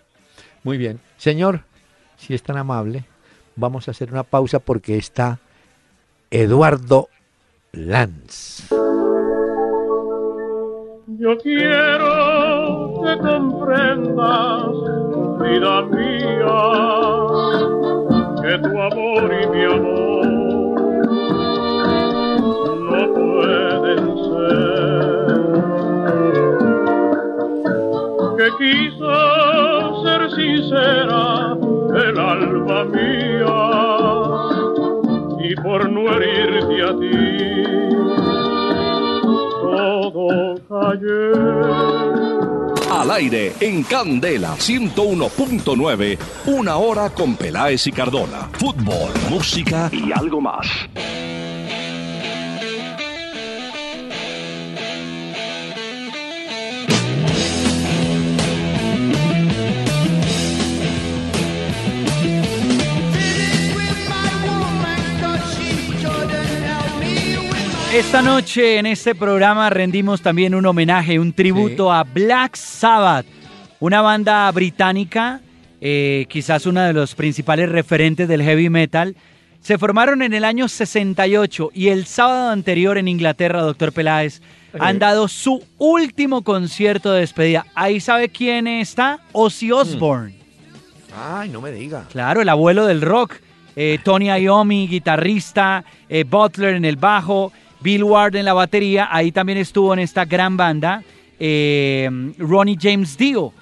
[0.64, 1.00] Muy bien.
[1.18, 1.62] Señor,
[2.18, 3.04] si es tan amable,
[3.56, 5.40] vamos a hacer una pausa porque está
[6.30, 7.10] Eduardo
[7.74, 8.68] Lanz.
[11.20, 14.66] Yo quiero que comprendas,
[15.42, 16.58] vida mía,
[18.42, 20.11] que tu amor y mi amor
[28.38, 31.58] Que quiso ser sincera
[32.08, 33.60] el alma mía
[35.44, 37.62] y por no herirte a ti
[39.72, 42.02] todo cayó.
[42.92, 48.50] Al aire en Candela 101.9, una hora con Peláez y Cardona.
[48.54, 50.68] Fútbol, música y algo más.
[67.94, 73.26] Esta noche en este programa rendimos también un homenaje, un tributo a Black Sabbath,
[73.82, 75.42] una banda británica,
[75.82, 79.18] eh, quizás una de los principales referentes del heavy metal.
[79.60, 84.42] Se formaron en el año 68 y el sábado anterior en Inglaterra, doctor Peláez,
[84.80, 87.66] han dado su último concierto de despedida.
[87.76, 90.36] Ahí sabe quién está, Ozzy Osbourne.
[91.14, 92.06] Ay, no me diga.
[92.10, 93.36] Claro, el abuelo del rock.
[93.76, 99.08] Eh, Tony Iommi, guitarrista, eh, Butler en el bajo, Bill Ward en la batería.
[99.12, 101.04] Ahí también estuvo en esta gran banda
[101.40, 103.54] eh, Ronnie James Dio.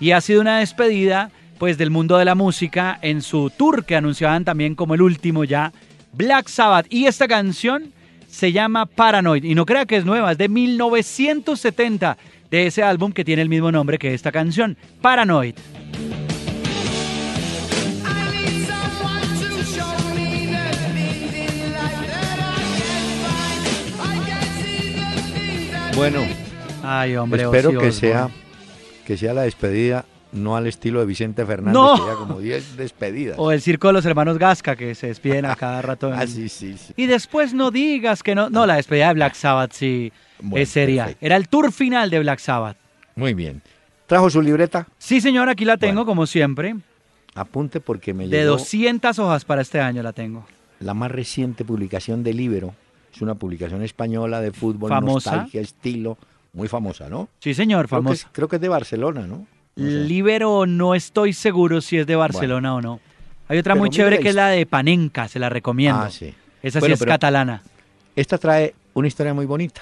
[0.00, 3.96] Y ha sido una despedida pues del mundo de la música en su tour que
[3.96, 5.72] anunciaban también como el último ya
[6.12, 6.86] Black Sabbath.
[6.90, 7.92] Y esta canción
[8.28, 9.44] se llama Paranoid.
[9.44, 12.16] Y no crea que es nueva, es de 1970
[12.50, 15.54] de ese álbum que tiene el mismo nombre que esta canción, Paranoid.
[25.98, 26.20] Bueno,
[26.84, 28.28] Ay, hombre, espero Ozzy que sea,
[29.04, 31.94] que sea la despedida, no al estilo de Vicente Fernández, No.
[31.96, 33.34] que ya como 10 despedidas.
[33.36, 36.06] O el circo de los hermanos Gasca, que se despiden a cada rato.
[36.06, 36.92] en- Ah, sí, sí, sí.
[36.96, 38.48] Y después no digas que no.
[38.48, 41.02] No, la despedida de Black Sabbath sí Bueno, es seria.
[41.06, 41.26] perfecto.
[41.26, 42.76] Era el tour final de Black Sabbath.
[43.16, 43.60] Muy bien.
[44.06, 44.86] ¿Trajo su libreta?
[44.98, 46.06] Sí, señor, aquí la tengo, Bueno.
[46.06, 46.76] como siempre.
[47.34, 50.46] Apunte porque me De llegó 200 hojas para este año la tengo.
[50.78, 52.72] la más reciente publicación de Libero.
[53.18, 55.32] Es una publicación española de fútbol, Famosa.
[55.32, 56.16] nostalgia, estilo,
[56.52, 57.28] muy famosa, ¿no?
[57.40, 58.26] Sí, señor, Creo que, famoso.
[58.26, 59.44] es, creo que es de Barcelona, ¿no?
[59.74, 59.90] No sé.
[60.04, 63.00] Libero no estoy seguro si es de Barcelona o no.
[63.48, 66.00] Hay otra Pero muy chévere que es la de Panenka, se la recomiendo.
[66.00, 66.32] Ah, sí.
[66.62, 67.60] Esa sí es catalana.
[68.14, 69.80] Esta trae una historia muy bonita.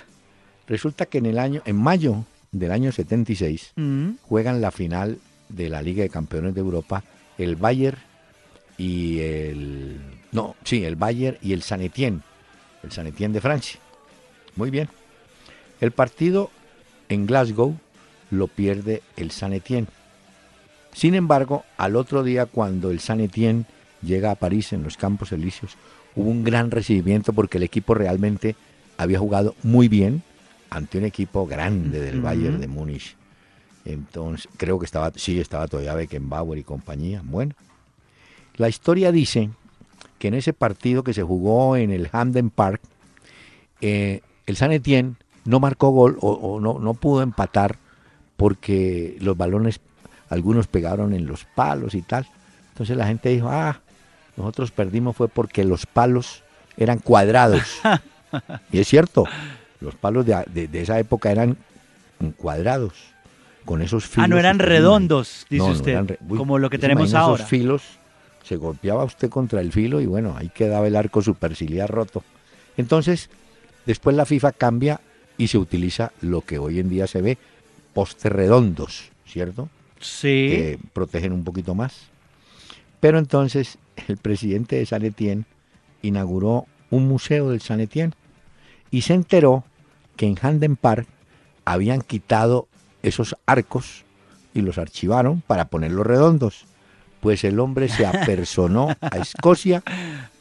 [0.67, 4.13] Resulta que en el año, en mayo del año 76, Mm.
[4.23, 5.19] juegan la final
[5.51, 7.05] de la Liga de Campeones de Europa
[7.37, 7.99] el Bayern
[8.79, 10.01] y el
[10.33, 12.21] no, sí, el Bayern y el San Etienne,
[12.87, 13.79] el San Etienne de Francia.
[14.55, 14.89] Muy bien.
[15.81, 16.51] El partido
[17.09, 17.77] en Glasgow
[18.31, 19.89] lo pierde el San Etienne.
[20.93, 23.67] Sin embargo, al otro día cuando el San Etienne
[24.03, 25.77] llega a París en los Campos Elíseos,
[26.15, 28.57] hubo un gran recibimiento porque el equipo realmente
[28.97, 30.23] había jugado muy bien
[30.71, 32.23] ante un equipo grande del.
[32.23, 33.15] Bayern de Múnich.
[33.85, 37.23] Entonces, creo que estaba, sí, estaba todavía Beckenbauer y compañía.
[37.25, 37.55] Bueno,
[38.57, 39.51] la historia dice
[40.27, 42.81] que en ese partido que se jugó en el Hamden Park,
[43.81, 45.15] eh, el San Etienne
[45.45, 47.77] no marcó gol o, o no, no pudo empatar
[48.37, 49.81] porque los balones,
[50.29, 52.27] algunos pegaron en los palos y tal.
[52.73, 53.81] Entonces la gente dijo, ah,
[54.37, 56.43] nosotros perdimos fue porque los palos
[56.77, 57.63] eran cuadrados.
[58.73, 59.25] y es cierto,
[59.81, 61.57] los palos de, de- de esa época eran
[62.37, 62.95] cuadrados,
[63.65, 64.25] con esos filos.
[64.25, 66.81] Ah, no eran redondos, dice no, no usted, eran re- Uy, como lo que ¿se
[66.81, 67.37] tenemos ahora.
[67.37, 67.83] Esos filos,
[68.47, 72.23] se golpeaba usted contra el filo y bueno, ahí quedaba el arco superciliar roto.
[72.77, 73.29] Entonces,
[73.87, 75.01] después la FIFA cambia
[75.37, 77.39] y se utiliza lo que hoy en día se ve,
[77.93, 79.69] postes redondos, ¿cierto?
[79.99, 80.49] Sí.
[80.51, 82.09] Que protegen un poquito más.
[83.01, 83.79] Pero entonces
[84.09, 85.45] el presidente de San Etienne
[86.03, 88.15] inauguró un museo del San Etienne
[88.93, 89.65] y se enteró
[90.15, 91.09] que en Handen Park
[91.65, 92.69] habían quitado
[93.03, 94.05] esos arcos
[94.55, 96.65] y los archivaron para ponerlos redondos.
[97.21, 99.83] Pues el hombre se apersonó a Escocia,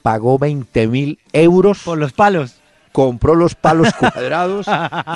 [0.01, 2.55] pagó 20 mil euros, Por los palos.
[2.91, 4.67] compró los palos cuadrados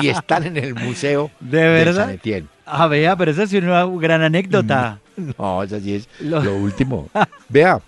[0.01, 2.05] y están en el museo ¿De verdad?
[2.05, 2.47] San Etienne.
[2.65, 4.99] Ah, vea, pero esa es una gran anécdota.
[5.37, 7.09] No, eso sí es Lo- lo, último.
[7.49, 7.81] Vea,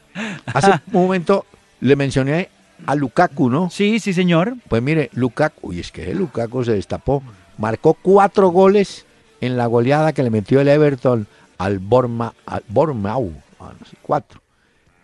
[0.53, 1.45] hace un momento
[1.79, 2.49] le mencioné
[2.85, 3.69] a Lukaku, ¿no?
[3.69, 4.55] Sí, sí, señor.
[4.67, 7.23] Pues mire, Lukaku, uy, es que Lukaku se destapó,
[7.57, 9.05] marcó cuatro goles
[9.39, 11.25] en la goleada que le metió el Everton
[11.57, 13.31] al, Borma, al Bournemouth,
[13.61, 14.41] ah, cuatro.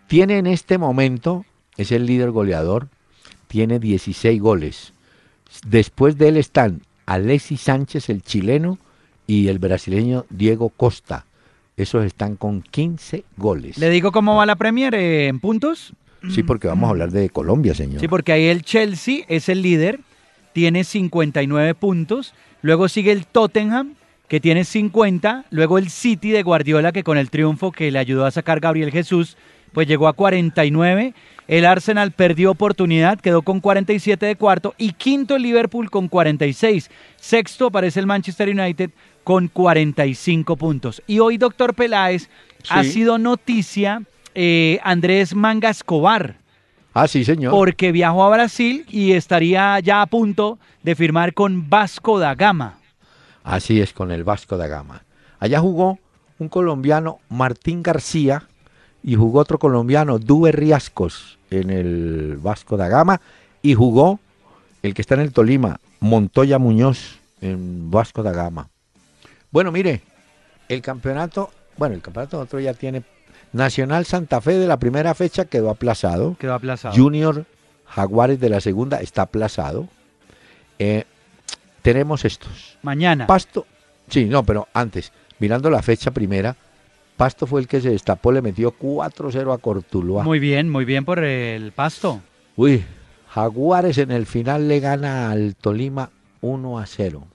[0.06, 1.44] Tiene en este momento,
[1.76, 2.88] es el líder goleador,
[3.46, 4.92] tiene 16 goles.
[5.66, 8.78] Después de él están Alexis Sánchez, el chileno,
[9.26, 11.26] y el brasileño Diego Costa.
[11.76, 13.78] Esos están con 15 goles.
[13.78, 15.92] Le digo cómo va la Premier eh, en puntos.
[16.30, 18.00] Sí, porque vamos a hablar de Colombia, señor.
[18.00, 20.00] Sí, porque ahí el Chelsea es el líder,
[20.52, 22.34] tiene 59 puntos.
[22.62, 23.94] Luego sigue el Tottenham,
[24.28, 25.46] que tiene 50.
[25.50, 28.90] Luego el City de Guardiola, que con el triunfo que le ayudó a sacar Gabriel
[28.92, 29.36] Jesús,
[29.72, 31.14] pues llegó a 49.
[31.46, 34.74] El Arsenal perdió oportunidad, quedó con 47 de cuarto.
[34.76, 36.90] Y quinto el Liverpool con 46.
[37.16, 38.90] Sexto aparece el Manchester United
[39.24, 41.02] con 45 puntos.
[41.06, 42.28] Y hoy, doctor Peláez,
[42.70, 44.02] ha sido noticia
[44.34, 46.36] eh, Andrés Manga Escobar
[46.94, 47.52] Ah, sí, señor.
[47.52, 52.77] porque viajó a Brasil y estaría ya a punto de firmar con Vasco da Gama.
[53.48, 55.04] Así es, con el Vasco da Gama.
[55.38, 55.98] Allá jugó
[56.38, 58.46] un colombiano, Martín García,
[59.02, 63.22] y jugó otro colombiano, Dube Riascos, en el Vasco da Gama,
[63.62, 64.20] y jugó
[64.82, 68.68] el que está en el Tolima, Montoya Muñoz, en Vasco da Gama.
[69.50, 70.02] Bueno, mire,
[70.68, 73.02] el campeonato, bueno, el campeonato otro ya tiene
[73.54, 76.36] Nacional Santa Fe de la primera fecha quedó aplazado.
[76.38, 76.94] Quedó aplazado.
[76.94, 77.46] Junior
[77.86, 79.88] Jaguares de la segunda está aplazado.
[80.78, 81.06] Eh,
[81.92, 82.76] tenemos estos.
[82.82, 83.26] Mañana.
[83.26, 83.64] Pasto,
[84.10, 86.54] sí, no, pero antes, mirando la fecha primera,
[87.16, 90.22] Pasto fue el que se destapó, le metió 4-0 a Cortuluá.
[90.22, 92.20] Muy bien, muy bien por el Pasto.
[92.56, 92.84] Uy,
[93.30, 96.10] Jaguares en el final le gana al Tolima
[96.42, 97.26] 1 a 0.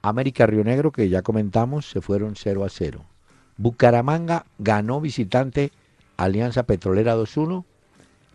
[0.00, 3.04] América Río Negro, que ya comentamos, se fueron 0 a 0.
[3.58, 5.70] Bucaramanga ganó visitante
[6.16, 7.62] Alianza Petrolera 2-1.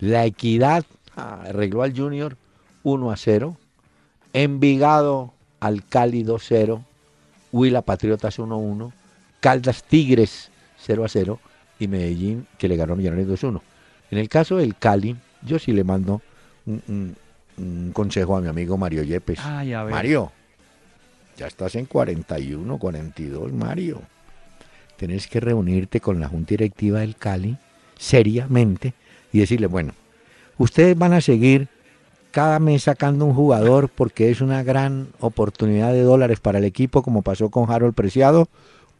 [0.02, 0.86] La Equidad
[1.16, 2.38] ah, arregló al Junior
[2.84, 3.58] 1 a 0.
[4.34, 6.84] Envigado al Cali 2-0.
[7.52, 8.92] Huila Patriotas 1-1.
[9.40, 10.50] Caldas Tigres
[10.86, 11.40] 0 a 0.
[11.80, 13.62] Y Medellín que le ganó a Millonarios 2-1.
[14.12, 16.22] En el caso del Cali, yo sí le mando
[16.66, 17.16] un, un-
[17.58, 19.40] un consejo a mi amigo Mario Yepes.
[19.44, 19.74] Ay.
[19.74, 20.32] Mario,
[21.38, 24.02] ya estás en 41, 42, Mario.
[24.98, 27.58] Tenés que reunirte con la Junta Directiva del Cali
[27.98, 28.94] seriamente
[29.34, 29.94] y decirle, bueno,
[30.58, 31.68] ustedes van a seguir
[32.32, 37.04] cada mes sacando un jugador porque es una gran oportunidad de dólares para el equipo
[37.04, 38.48] como pasó con Harold Preciado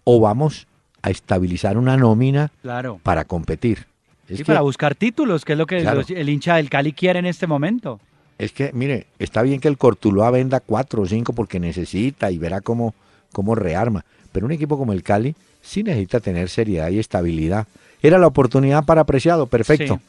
[0.04, 0.68] o vamos
[1.02, 3.00] a estabilizar una nómina Claro.
[3.04, 3.88] para competir.
[4.28, 6.00] Es Sí, que- para buscar títulos, que es lo que Claro.
[6.02, 8.00] los- el hincha del Cali quiere en este momento.
[8.38, 12.38] Es que, mire, está bien que el Cortuluá venda cuatro o cinco porque necesita y
[12.38, 12.94] verá cómo,
[13.32, 14.04] cómo rearma.
[14.32, 17.68] Pero un equipo como el Cali sí necesita tener seriedad y estabilidad.
[18.02, 19.96] Era la oportunidad para apreciado, perfecto.
[19.96, 20.02] Sí.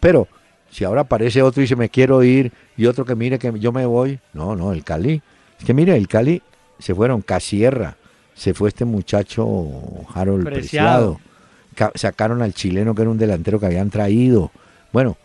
[0.00, 0.26] Pero
[0.70, 3.72] si ahora aparece otro y dice me quiero ir y otro que mire que yo
[3.72, 4.18] me voy.
[4.34, 5.22] No, no, el Cali.
[5.58, 6.42] Es que mire, el Cali
[6.78, 7.96] se fueron Casierra,
[8.34, 9.46] se fue este muchacho
[10.14, 11.14] Harold Preciado.
[11.14, 11.20] Preciado.
[11.74, 14.50] Ca- sacaron al chileno que era un delantero que habían traído.
[14.92, 15.16] Bueno,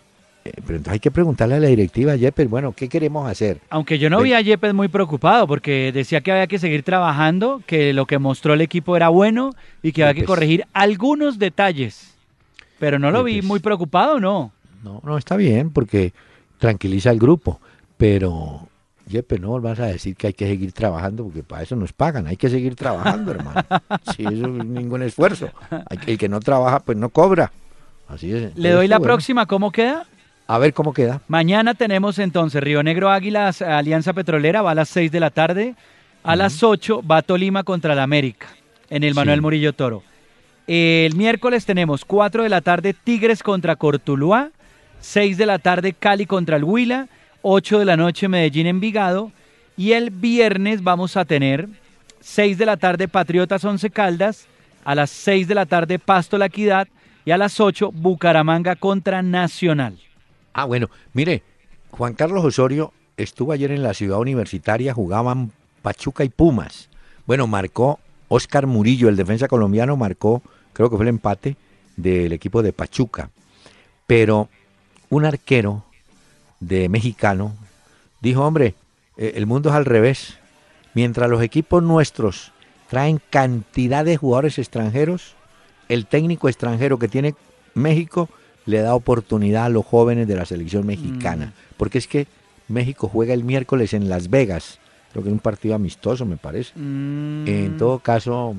[0.44, 3.60] eh, pero entonces hay que preguntarle a la directiva, Yepes, bueno, ¿qué queremos hacer?
[3.70, 7.62] Aunque yo no vi a Yepes muy preocupado porque decía que había que seguir trabajando,
[7.68, 9.52] que lo que mostró el equipo era bueno
[9.84, 12.16] y que había que corregir algunos detalles.
[12.80, 14.52] Pero no lo vi muy preocupado, ¿no?
[14.84, 16.14] No, no, está bien porque
[16.58, 17.60] tranquiliza al grupo,
[17.98, 18.68] pero
[19.08, 22.28] Yepes, no vas a decir que hay que seguir trabajando porque para eso nos pagan,
[22.28, 23.62] hay que seguir trabajando, hermano.
[24.16, 25.50] Sí, eso es ningún esfuerzo.
[26.06, 27.52] El que no trabaja, pues no cobra.
[28.08, 28.56] Así es.
[28.58, 30.06] Le doy la bueno, próxima, ¿cómo queda?
[30.48, 31.22] A ver cómo queda.
[31.28, 35.76] Mañana tenemos entonces Río Negro Águilas, Alianza Petrolera, va a las 6 de la tarde.
[36.24, 38.48] A las 8 va Tolima contra el América,
[38.90, 39.42] en el Manuel Sí.
[39.42, 40.04] Murillo Toro.
[40.68, 44.52] El miércoles tenemos 4 de la tarde Tigres contra Cortuluá,
[45.02, 47.08] 6 de la tarde Cali contra el Huila,
[47.42, 49.32] 8 de la noche Medellín Envigado
[49.76, 51.68] y el viernes vamos a tener
[52.22, 54.48] 6 de la tarde Patriotas Once Caldas,
[54.86, 56.88] a las 6 de la tarde Pasto La Equidad
[57.26, 60.00] y a las 8 Bucaramanga contra Nacional.
[60.54, 61.44] Ah, bueno, mire,
[61.90, 66.90] Juan Carlos Osorio estuvo ayer en la ciudad universitaria, jugaban Pachuca y Pumas.
[67.26, 70.42] Bueno, marcó Oscar Murillo, el defensa colombiano, marcó,
[70.74, 71.56] creo que fue el empate
[71.98, 73.30] del equipo de Pachuca.
[74.06, 74.50] Pero
[75.12, 75.84] un arquero
[76.60, 77.54] de mexicano
[78.22, 78.76] dijo, hombre,
[79.18, 80.38] eh, el mundo es al revés.
[80.94, 82.52] Mientras los equipos nuestros
[82.90, 85.36] traen cantidad de jugadores extranjeros,
[85.90, 87.36] el técnico extranjero que tiene
[87.74, 88.30] México
[88.66, 91.54] le da oportunidad a los jóvenes de la selección mexicana.
[91.78, 92.28] Porque es que
[92.68, 94.80] México juega el miércoles en Las Vegas.
[95.12, 96.72] Creo que es un partido amistoso, me parece.
[96.76, 97.48] Mm.
[97.48, 98.56] En todo caso,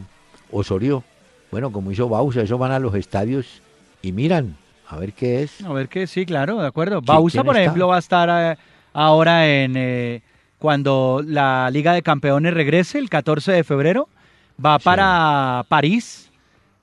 [0.51, 1.03] Osorio,
[1.51, 3.63] bueno, como hizo Bausa, eso van a los estadios
[4.03, 4.57] y miran
[4.89, 5.63] a ver qué es.
[5.65, 7.01] A ver que sí, claro, de acuerdo.
[7.03, 7.63] ¿Qui- Bausa, por está?
[7.63, 8.59] ejemplo, va a estar eh,
[8.93, 10.23] ahora en eh,
[10.59, 14.09] cuando la Liga de Campeones regrese el 14 de febrero.
[14.65, 14.85] Va Sí.
[14.85, 16.31] para París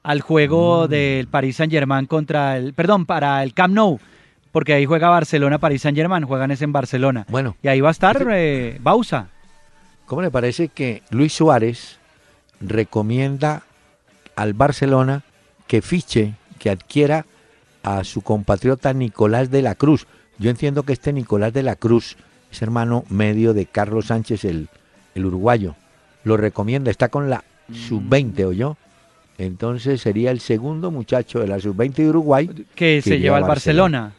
[0.04, 0.90] al juego Mm.
[0.90, 4.00] del Paris Saint Germain contra el, perdón, para el Camp Nou,
[4.52, 7.26] porque ahí juega Barcelona, Paris Saint Germain, juegan es en Barcelona.
[7.30, 9.28] Bueno, Y ahí va a estar eh, Bausa.
[10.08, 12.00] ¿cómo le parece que Luis Suárez
[12.60, 13.64] recomienda
[14.36, 15.22] al Barcelona
[15.68, 17.26] que fiche, que adquiera
[17.84, 20.08] a su compatriota Nicolás de la Cruz?
[20.38, 22.18] Yo entiendo que este Nicolás de la Cruz
[22.52, 24.70] es hermano medio de Carlos Sánchez, el,
[25.16, 25.76] el uruguayo.
[26.24, 28.78] Lo recomienda, está con la sub-20, ¿o yo?
[29.38, 32.50] Entonces sería el segundo muchacho de la sub-20 de Uruguay.
[32.76, 34.14] Que, se lleva al Barcelona.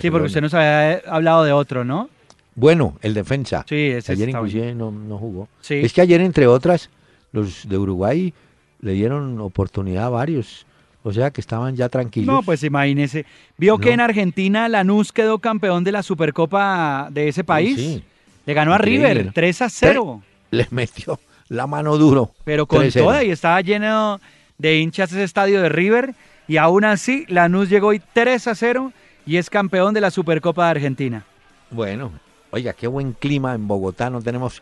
[0.00, 2.08] Sí, porque usted nos había eh, hablado de otro, ¿no?
[2.54, 3.64] Bueno, el defensa.
[3.68, 5.48] Sí, ese ayer inclusive no, no jugó.
[5.60, 5.74] Sí.
[5.74, 6.90] Es que ayer, entre otras,
[7.32, 8.34] los de Uruguay
[8.80, 10.66] le dieron oportunidad a varios.
[11.02, 12.32] O sea que estaban ya tranquilos.
[12.32, 13.26] No, pues imagínese.
[13.58, 17.76] Vio que en Argentina Lanús quedó campeón de la Supercopa de ese país.
[17.76, 18.04] sí.
[18.44, 19.32] Le ganó a River ¿no?
[19.32, 20.20] 3 a 0.
[20.50, 22.32] Les metió la mano duro.
[22.42, 22.92] Pero con 3-0.
[22.92, 24.20] toda y estaba lleno
[24.58, 26.14] de hinchas ese estadio de River.
[26.48, 28.92] Y aún así, Lanús llegó hoy 3 a 0
[29.26, 31.24] y es campeón de la Supercopa de Argentina.
[31.70, 32.10] Bueno,
[32.54, 34.60] Oiga, qué buen clima en Bogotá, no tenemos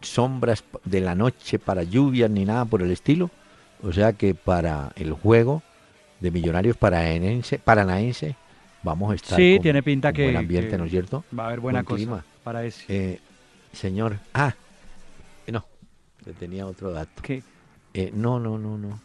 [0.00, 3.30] sombras de la noche para lluvias ni nada por el estilo.
[3.82, 5.62] O sea que para el juego
[6.20, 8.36] de Millonarios Paranaense, Paranaense
[8.82, 11.24] vamos a estar sí, tiene pinta que, buen ambiente, ¿no es cierto?
[11.36, 12.84] Va a haber buena cosa para eso.
[12.88, 13.20] Eh,
[13.72, 14.54] señor, ah,
[15.48, 15.64] no,
[16.24, 17.22] le tenía otro dato.
[17.22, 17.42] ¿Qué?
[17.94, 19.00] Eh, no, no, no, no.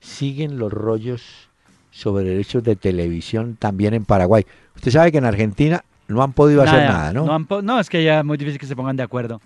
[0.00, 1.48] Siguen los rollos
[1.90, 4.44] sobre derechos de televisión también en Paraguay.
[4.74, 7.38] Usted sabe que en Argentina no han podido hacer nada, ¿no?
[7.62, 9.40] No, es que ya es muy difícil que se pongan de acuerdo.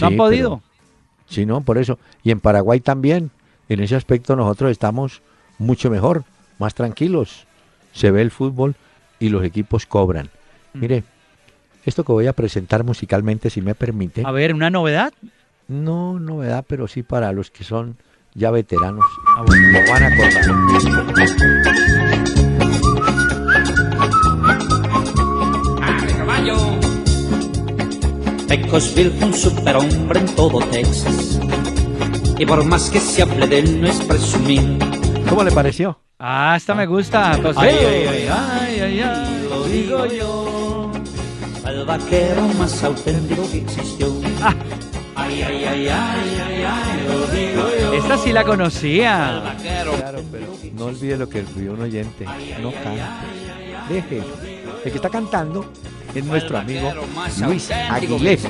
[0.00, 0.62] no han podido.
[1.26, 1.98] sí, no, por eso.
[2.22, 3.30] Y en Paraguay también.
[3.68, 5.22] En ese aspecto nosotros estamos
[5.58, 6.24] mucho mejor,
[6.58, 7.46] más tranquilos.
[7.92, 8.74] Se ve el fútbol
[9.18, 10.30] y los equipos cobran.
[10.72, 10.80] Mm.
[10.80, 11.04] Mire,
[11.84, 14.22] esto que voy a presentar musicalmente, si me permite.
[14.24, 15.12] A ver, ¿una novedad?
[15.68, 17.96] No, novedad, pero sí para los que son
[18.34, 19.04] ya veteranos.
[19.36, 20.44] Ah, Lo van a acordar.
[28.48, 31.38] Pecosville fue un superhombre en todo Texas.
[32.38, 34.78] Y por más que se hable de él, no es presumir.
[35.28, 36.00] ¿Cómo le pareció?
[36.20, 37.36] Ah, esta me gusta.
[37.42, 40.92] Pues, ay, ay, ay, ay, ay, lo digo yo.
[41.66, 44.12] El vaquero más auténtico que existió.
[44.40, 44.54] Ah.
[45.16, 47.92] Ay, ay, ay, ay, ay, ay, lo digo yo.
[47.94, 49.54] Esta sí la conocía.
[49.60, 52.24] Claro, pero no olvide lo que escribió un oyente.
[52.62, 53.20] No canta.
[53.88, 54.22] Deje.
[54.84, 55.72] El que está cantando
[56.14, 56.92] es nuestro amigo
[57.40, 58.48] Luis Aguilera.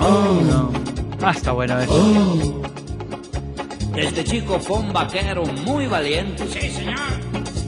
[0.00, 0.91] Oh, no.
[1.22, 1.92] Ah, está bueno eso.
[1.94, 2.62] Oh.
[3.94, 6.46] Desde chico fue un vaquero muy valiente.
[6.48, 6.96] Sí, señor.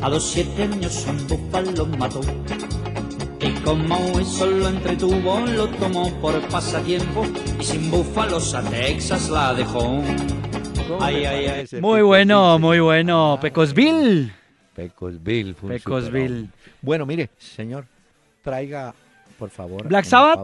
[0.03, 2.21] A los siete años un búfalo mató.
[3.41, 7.25] Y como eso lo entretuvo, lo tomó por pasatiempo.
[7.61, 10.03] Y sin búfalos a Texas la dejó.
[11.01, 11.81] Ay, ay, ay.
[11.81, 13.39] Muy bueno, muy bueno.
[13.41, 14.33] Pecosville.
[14.75, 15.55] Pecosville.
[15.55, 16.49] Pecosville.
[16.83, 17.87] Bueno, mire, señor,
[18.43, 18.95] traiga,
[19.39, 19.87] por favor.
[19.87, 20.41] Black Sabbath.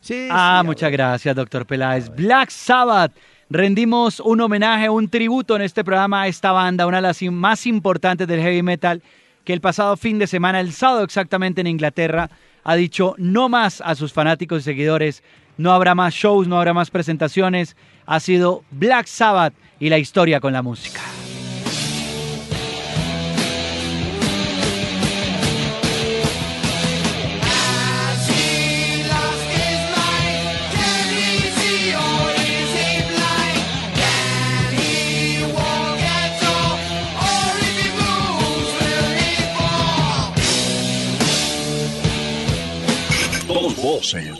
[0.00, 2.08] Sí, ah, muchas gracias, doctor Peláez.
[2.14, 3.12] Black Sabbath.
[3.50, 7.66] Rendimos un homenaje, un tributo en este programa a esta banda, una de las más
[7.66, 9.02] importantes del heavy metal,
[9.44, 12.28] que el pasado fin de semana, el sábado exactamente en Inglaterra,
[12.62, 15.22] ha dicho no más a sus fanáticos y seguidores,
[15.56, 17.74] no habrá más shows, no habrá más presentaciones,
[18.04, 21.00] ha sido Black Sabbath y la historia con la música.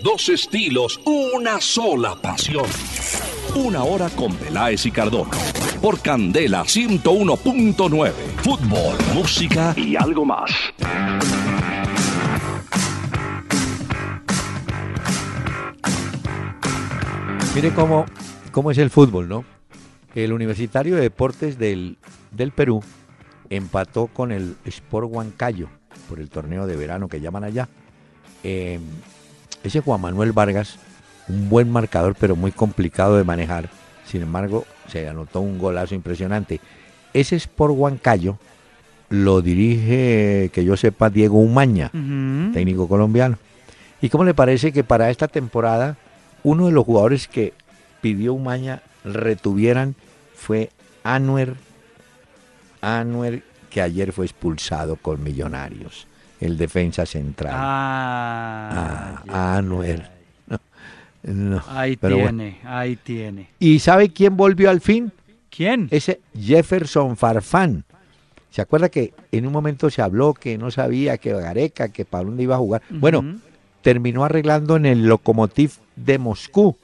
[0.02, 2.66] Dos estilos, una sola pasión.
[3.56, 5.36] Una hora con Peláez y Cardona.
[5.82, 8.12] Por Candela 101.9.
[8.36, 10.50] Fútbol, música y algo más.
[17.56, 18.04] Mire cómo,
[18.52, 19.44] cómo es el fútbol, ¿no?
[20.14, 21.98] El Universitario de Deportes del,
[22.30, 22.80] del Perú
[23.50, 25.68] empató con el Sport Huancayo
[26.08, 27.68] por el torneo de verano que llaman allá.
[28.44, 28.78] Eh,
[29.64, 30.78] ese Juan Manuel Vargas,
[31.28, 33.68] un buen marcador, pero muy complicado de manejar.
[34.06, 36.60] Sin embargo, se anotó un golazo impresionante.
[37.12, 38.38] Ese Sport Huancayo
[39.10, 41.90] lo dirige, que yo sepa, Diego Umaña,
[42.52, 43.38] técnico colombiano.
[44.00, 45.96] ¿Y cómo le parece que para esta temporada
[46.42, 47.52] uno de los jugadores que
[48.00, 49.94] pidió Umaña retuvieran
[50.34, 50.70] fue
[51.02, 51.54] Anuer,
[52.80, 56.07] Anuer que ayer fue expulsado con Millonarios?
[56.40, 57.54] El defensa central.
[57.56, 60.02] Ah, ah Anuel.
[61.68, 63.48] ahí tiene, ahí tiene.
[63.58, 65.12] ¿Y sabe quién volvió al fin?
[65.50, 65.88] ¿Quién?
[65.90, 67.84] Ese Jefferson Farfán.
[68.50, 72.24] ¿Se acuerda que en un momento se habló que no sabía que Gareca, que para
[72.24, 72.82] dónde iba a jugar?
[72.88, 73.40] Bueno,
[73.82, 76.76] terminó arreglando en el Lokomotiv de Moscú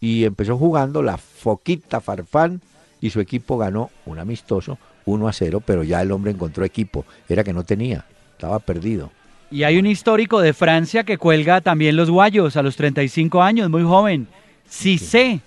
[0.00, 2.60] y empezó jugando la Foquita Farfán
[3.00, 7.04] y su equipo ganó un amistoso 1 a 0, pero ya el hombre encontró equipo,
[7.28, 8.04] era que no tenía
[8.36, 9.10] estaba perdido.
[9.50, 13.70] Y hay un histórico de Francia que cuelga también los guayos a los 35 años,
[13.70, 14.26] muy joven.
[14.68, 15.40] Cissé.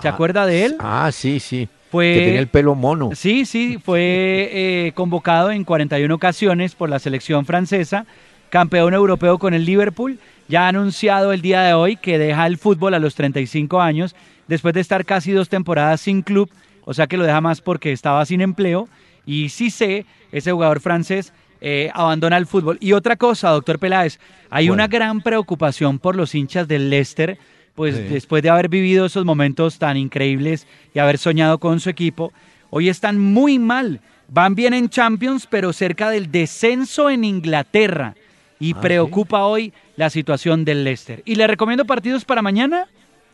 [0.00, 0.76] ¿Se ah, acuerda de él?
[0.78, 1.68] Ah, sí, sí.
[1.90, 3.10] Fue, que tenía el pelo mono.
[3.14, 8.06] Sí, sí, fue eh, convocado en 41 ocasiones por la selección francesa,
[8.50, 10.18] campeón europeo con el Liverpool.
[10.48, 14.14] Ya ha anunciado el día de hoy que deja el fútbol a los 35 años,
[14.46, 16.50] después de estar casi dos temporadas sin club,
[16.84, 18.88] o sea que lo deja más porque estaba sin empleo.
[19.24, 22.76] Y Cissé, ese jugador francés, eh, abandona el fútbol.
[22.80, 24.18] Y otra cosa, doctor Peláez,
[24.50, 27.38] hay una gran preocupación por los hinchas del Leicester,
[27.74, 32.32] pues después de haber vivido esos momentos tan increíbles y haber soñado con su equipo,
[32.70, 34.00] hoy están muy mal.
[34.28, 38.14] Van bien en Champions, pero cerca del descenso en Inglaterra.
[38.60, 41.22] y Ah, preocupa hoy la situación del Leicester.
[41.24, 42.86] Y le recomiendo partidos para mañana.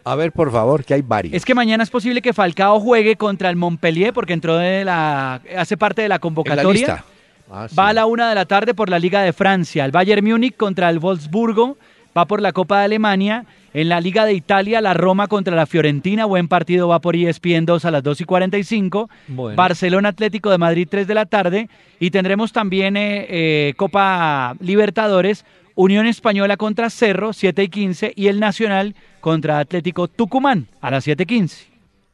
[0.03, 1.35] A ver, por favor, que hay varios.
[1.35, 5.43] Es que mañana es posible que Falcao juegue contra el Montpellier porque entró de la
[5.57, 6.73] hace parte de la ¿En la convocatoria.
[6.73, 7.05] lista?
[7.51, 7.75] Ah, sí.
[7.75, 9.85] Va a la una de la tarde por la Liga de Francia.
[9.85, 11.77] El Bayern Múnich contra el Wolfsburgo.
[12.17, 13.45] Va por la Copa de Alemania.
[13.73, 16.25] En la Liga de Italia, la Roma contra la Fiorentina.
[16.25, 19.11] Buen partido va por ESPN 2 a las 2 y 45.
[19.29, 19.57] Bueno.
[19.57, 21.69] Barcelona Atlético de Madrid 3 de la tarde.
[21.99, 25.45] Y tendremos también eh, eh, Copa Libertadores.
[25.77, 28.13] Unión Española contra Cerro 7 y 15.
[28.17, 31.67] Y el Nacional contra Atlético Tucumán a las 7 y 15.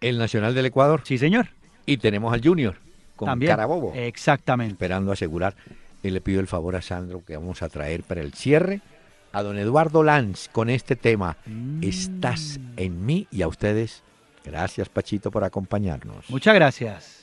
[0.03, 1.03] El Nacional del Ecuador.
[1.05, 1.49] Sí, señor.
[1.87, 2.86] Y tenemos al Junior
[3.17, 3.53] con También.
[3.53, 3.93] Carabobo.
[3.95, 4.73] Exactamente.
[4.73, 5.55] Esperando asegurar.
[6.03, 8.81] Y le pido el favor a Sandro que vamos a traer para el cierre
[9.33, 11.37] a don Eduardo Lanz con este tema.
[11.47, 11.83] Mm.
[11.83, 14.03] Estás en mí y a ustedes.
[14.45, 16.31] Gracias, Pachito, por acompañarnos.
[16.31, 17.23] Muchas gracias.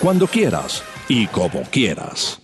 [0.00, 2.40] Cuando quieras y como quieras.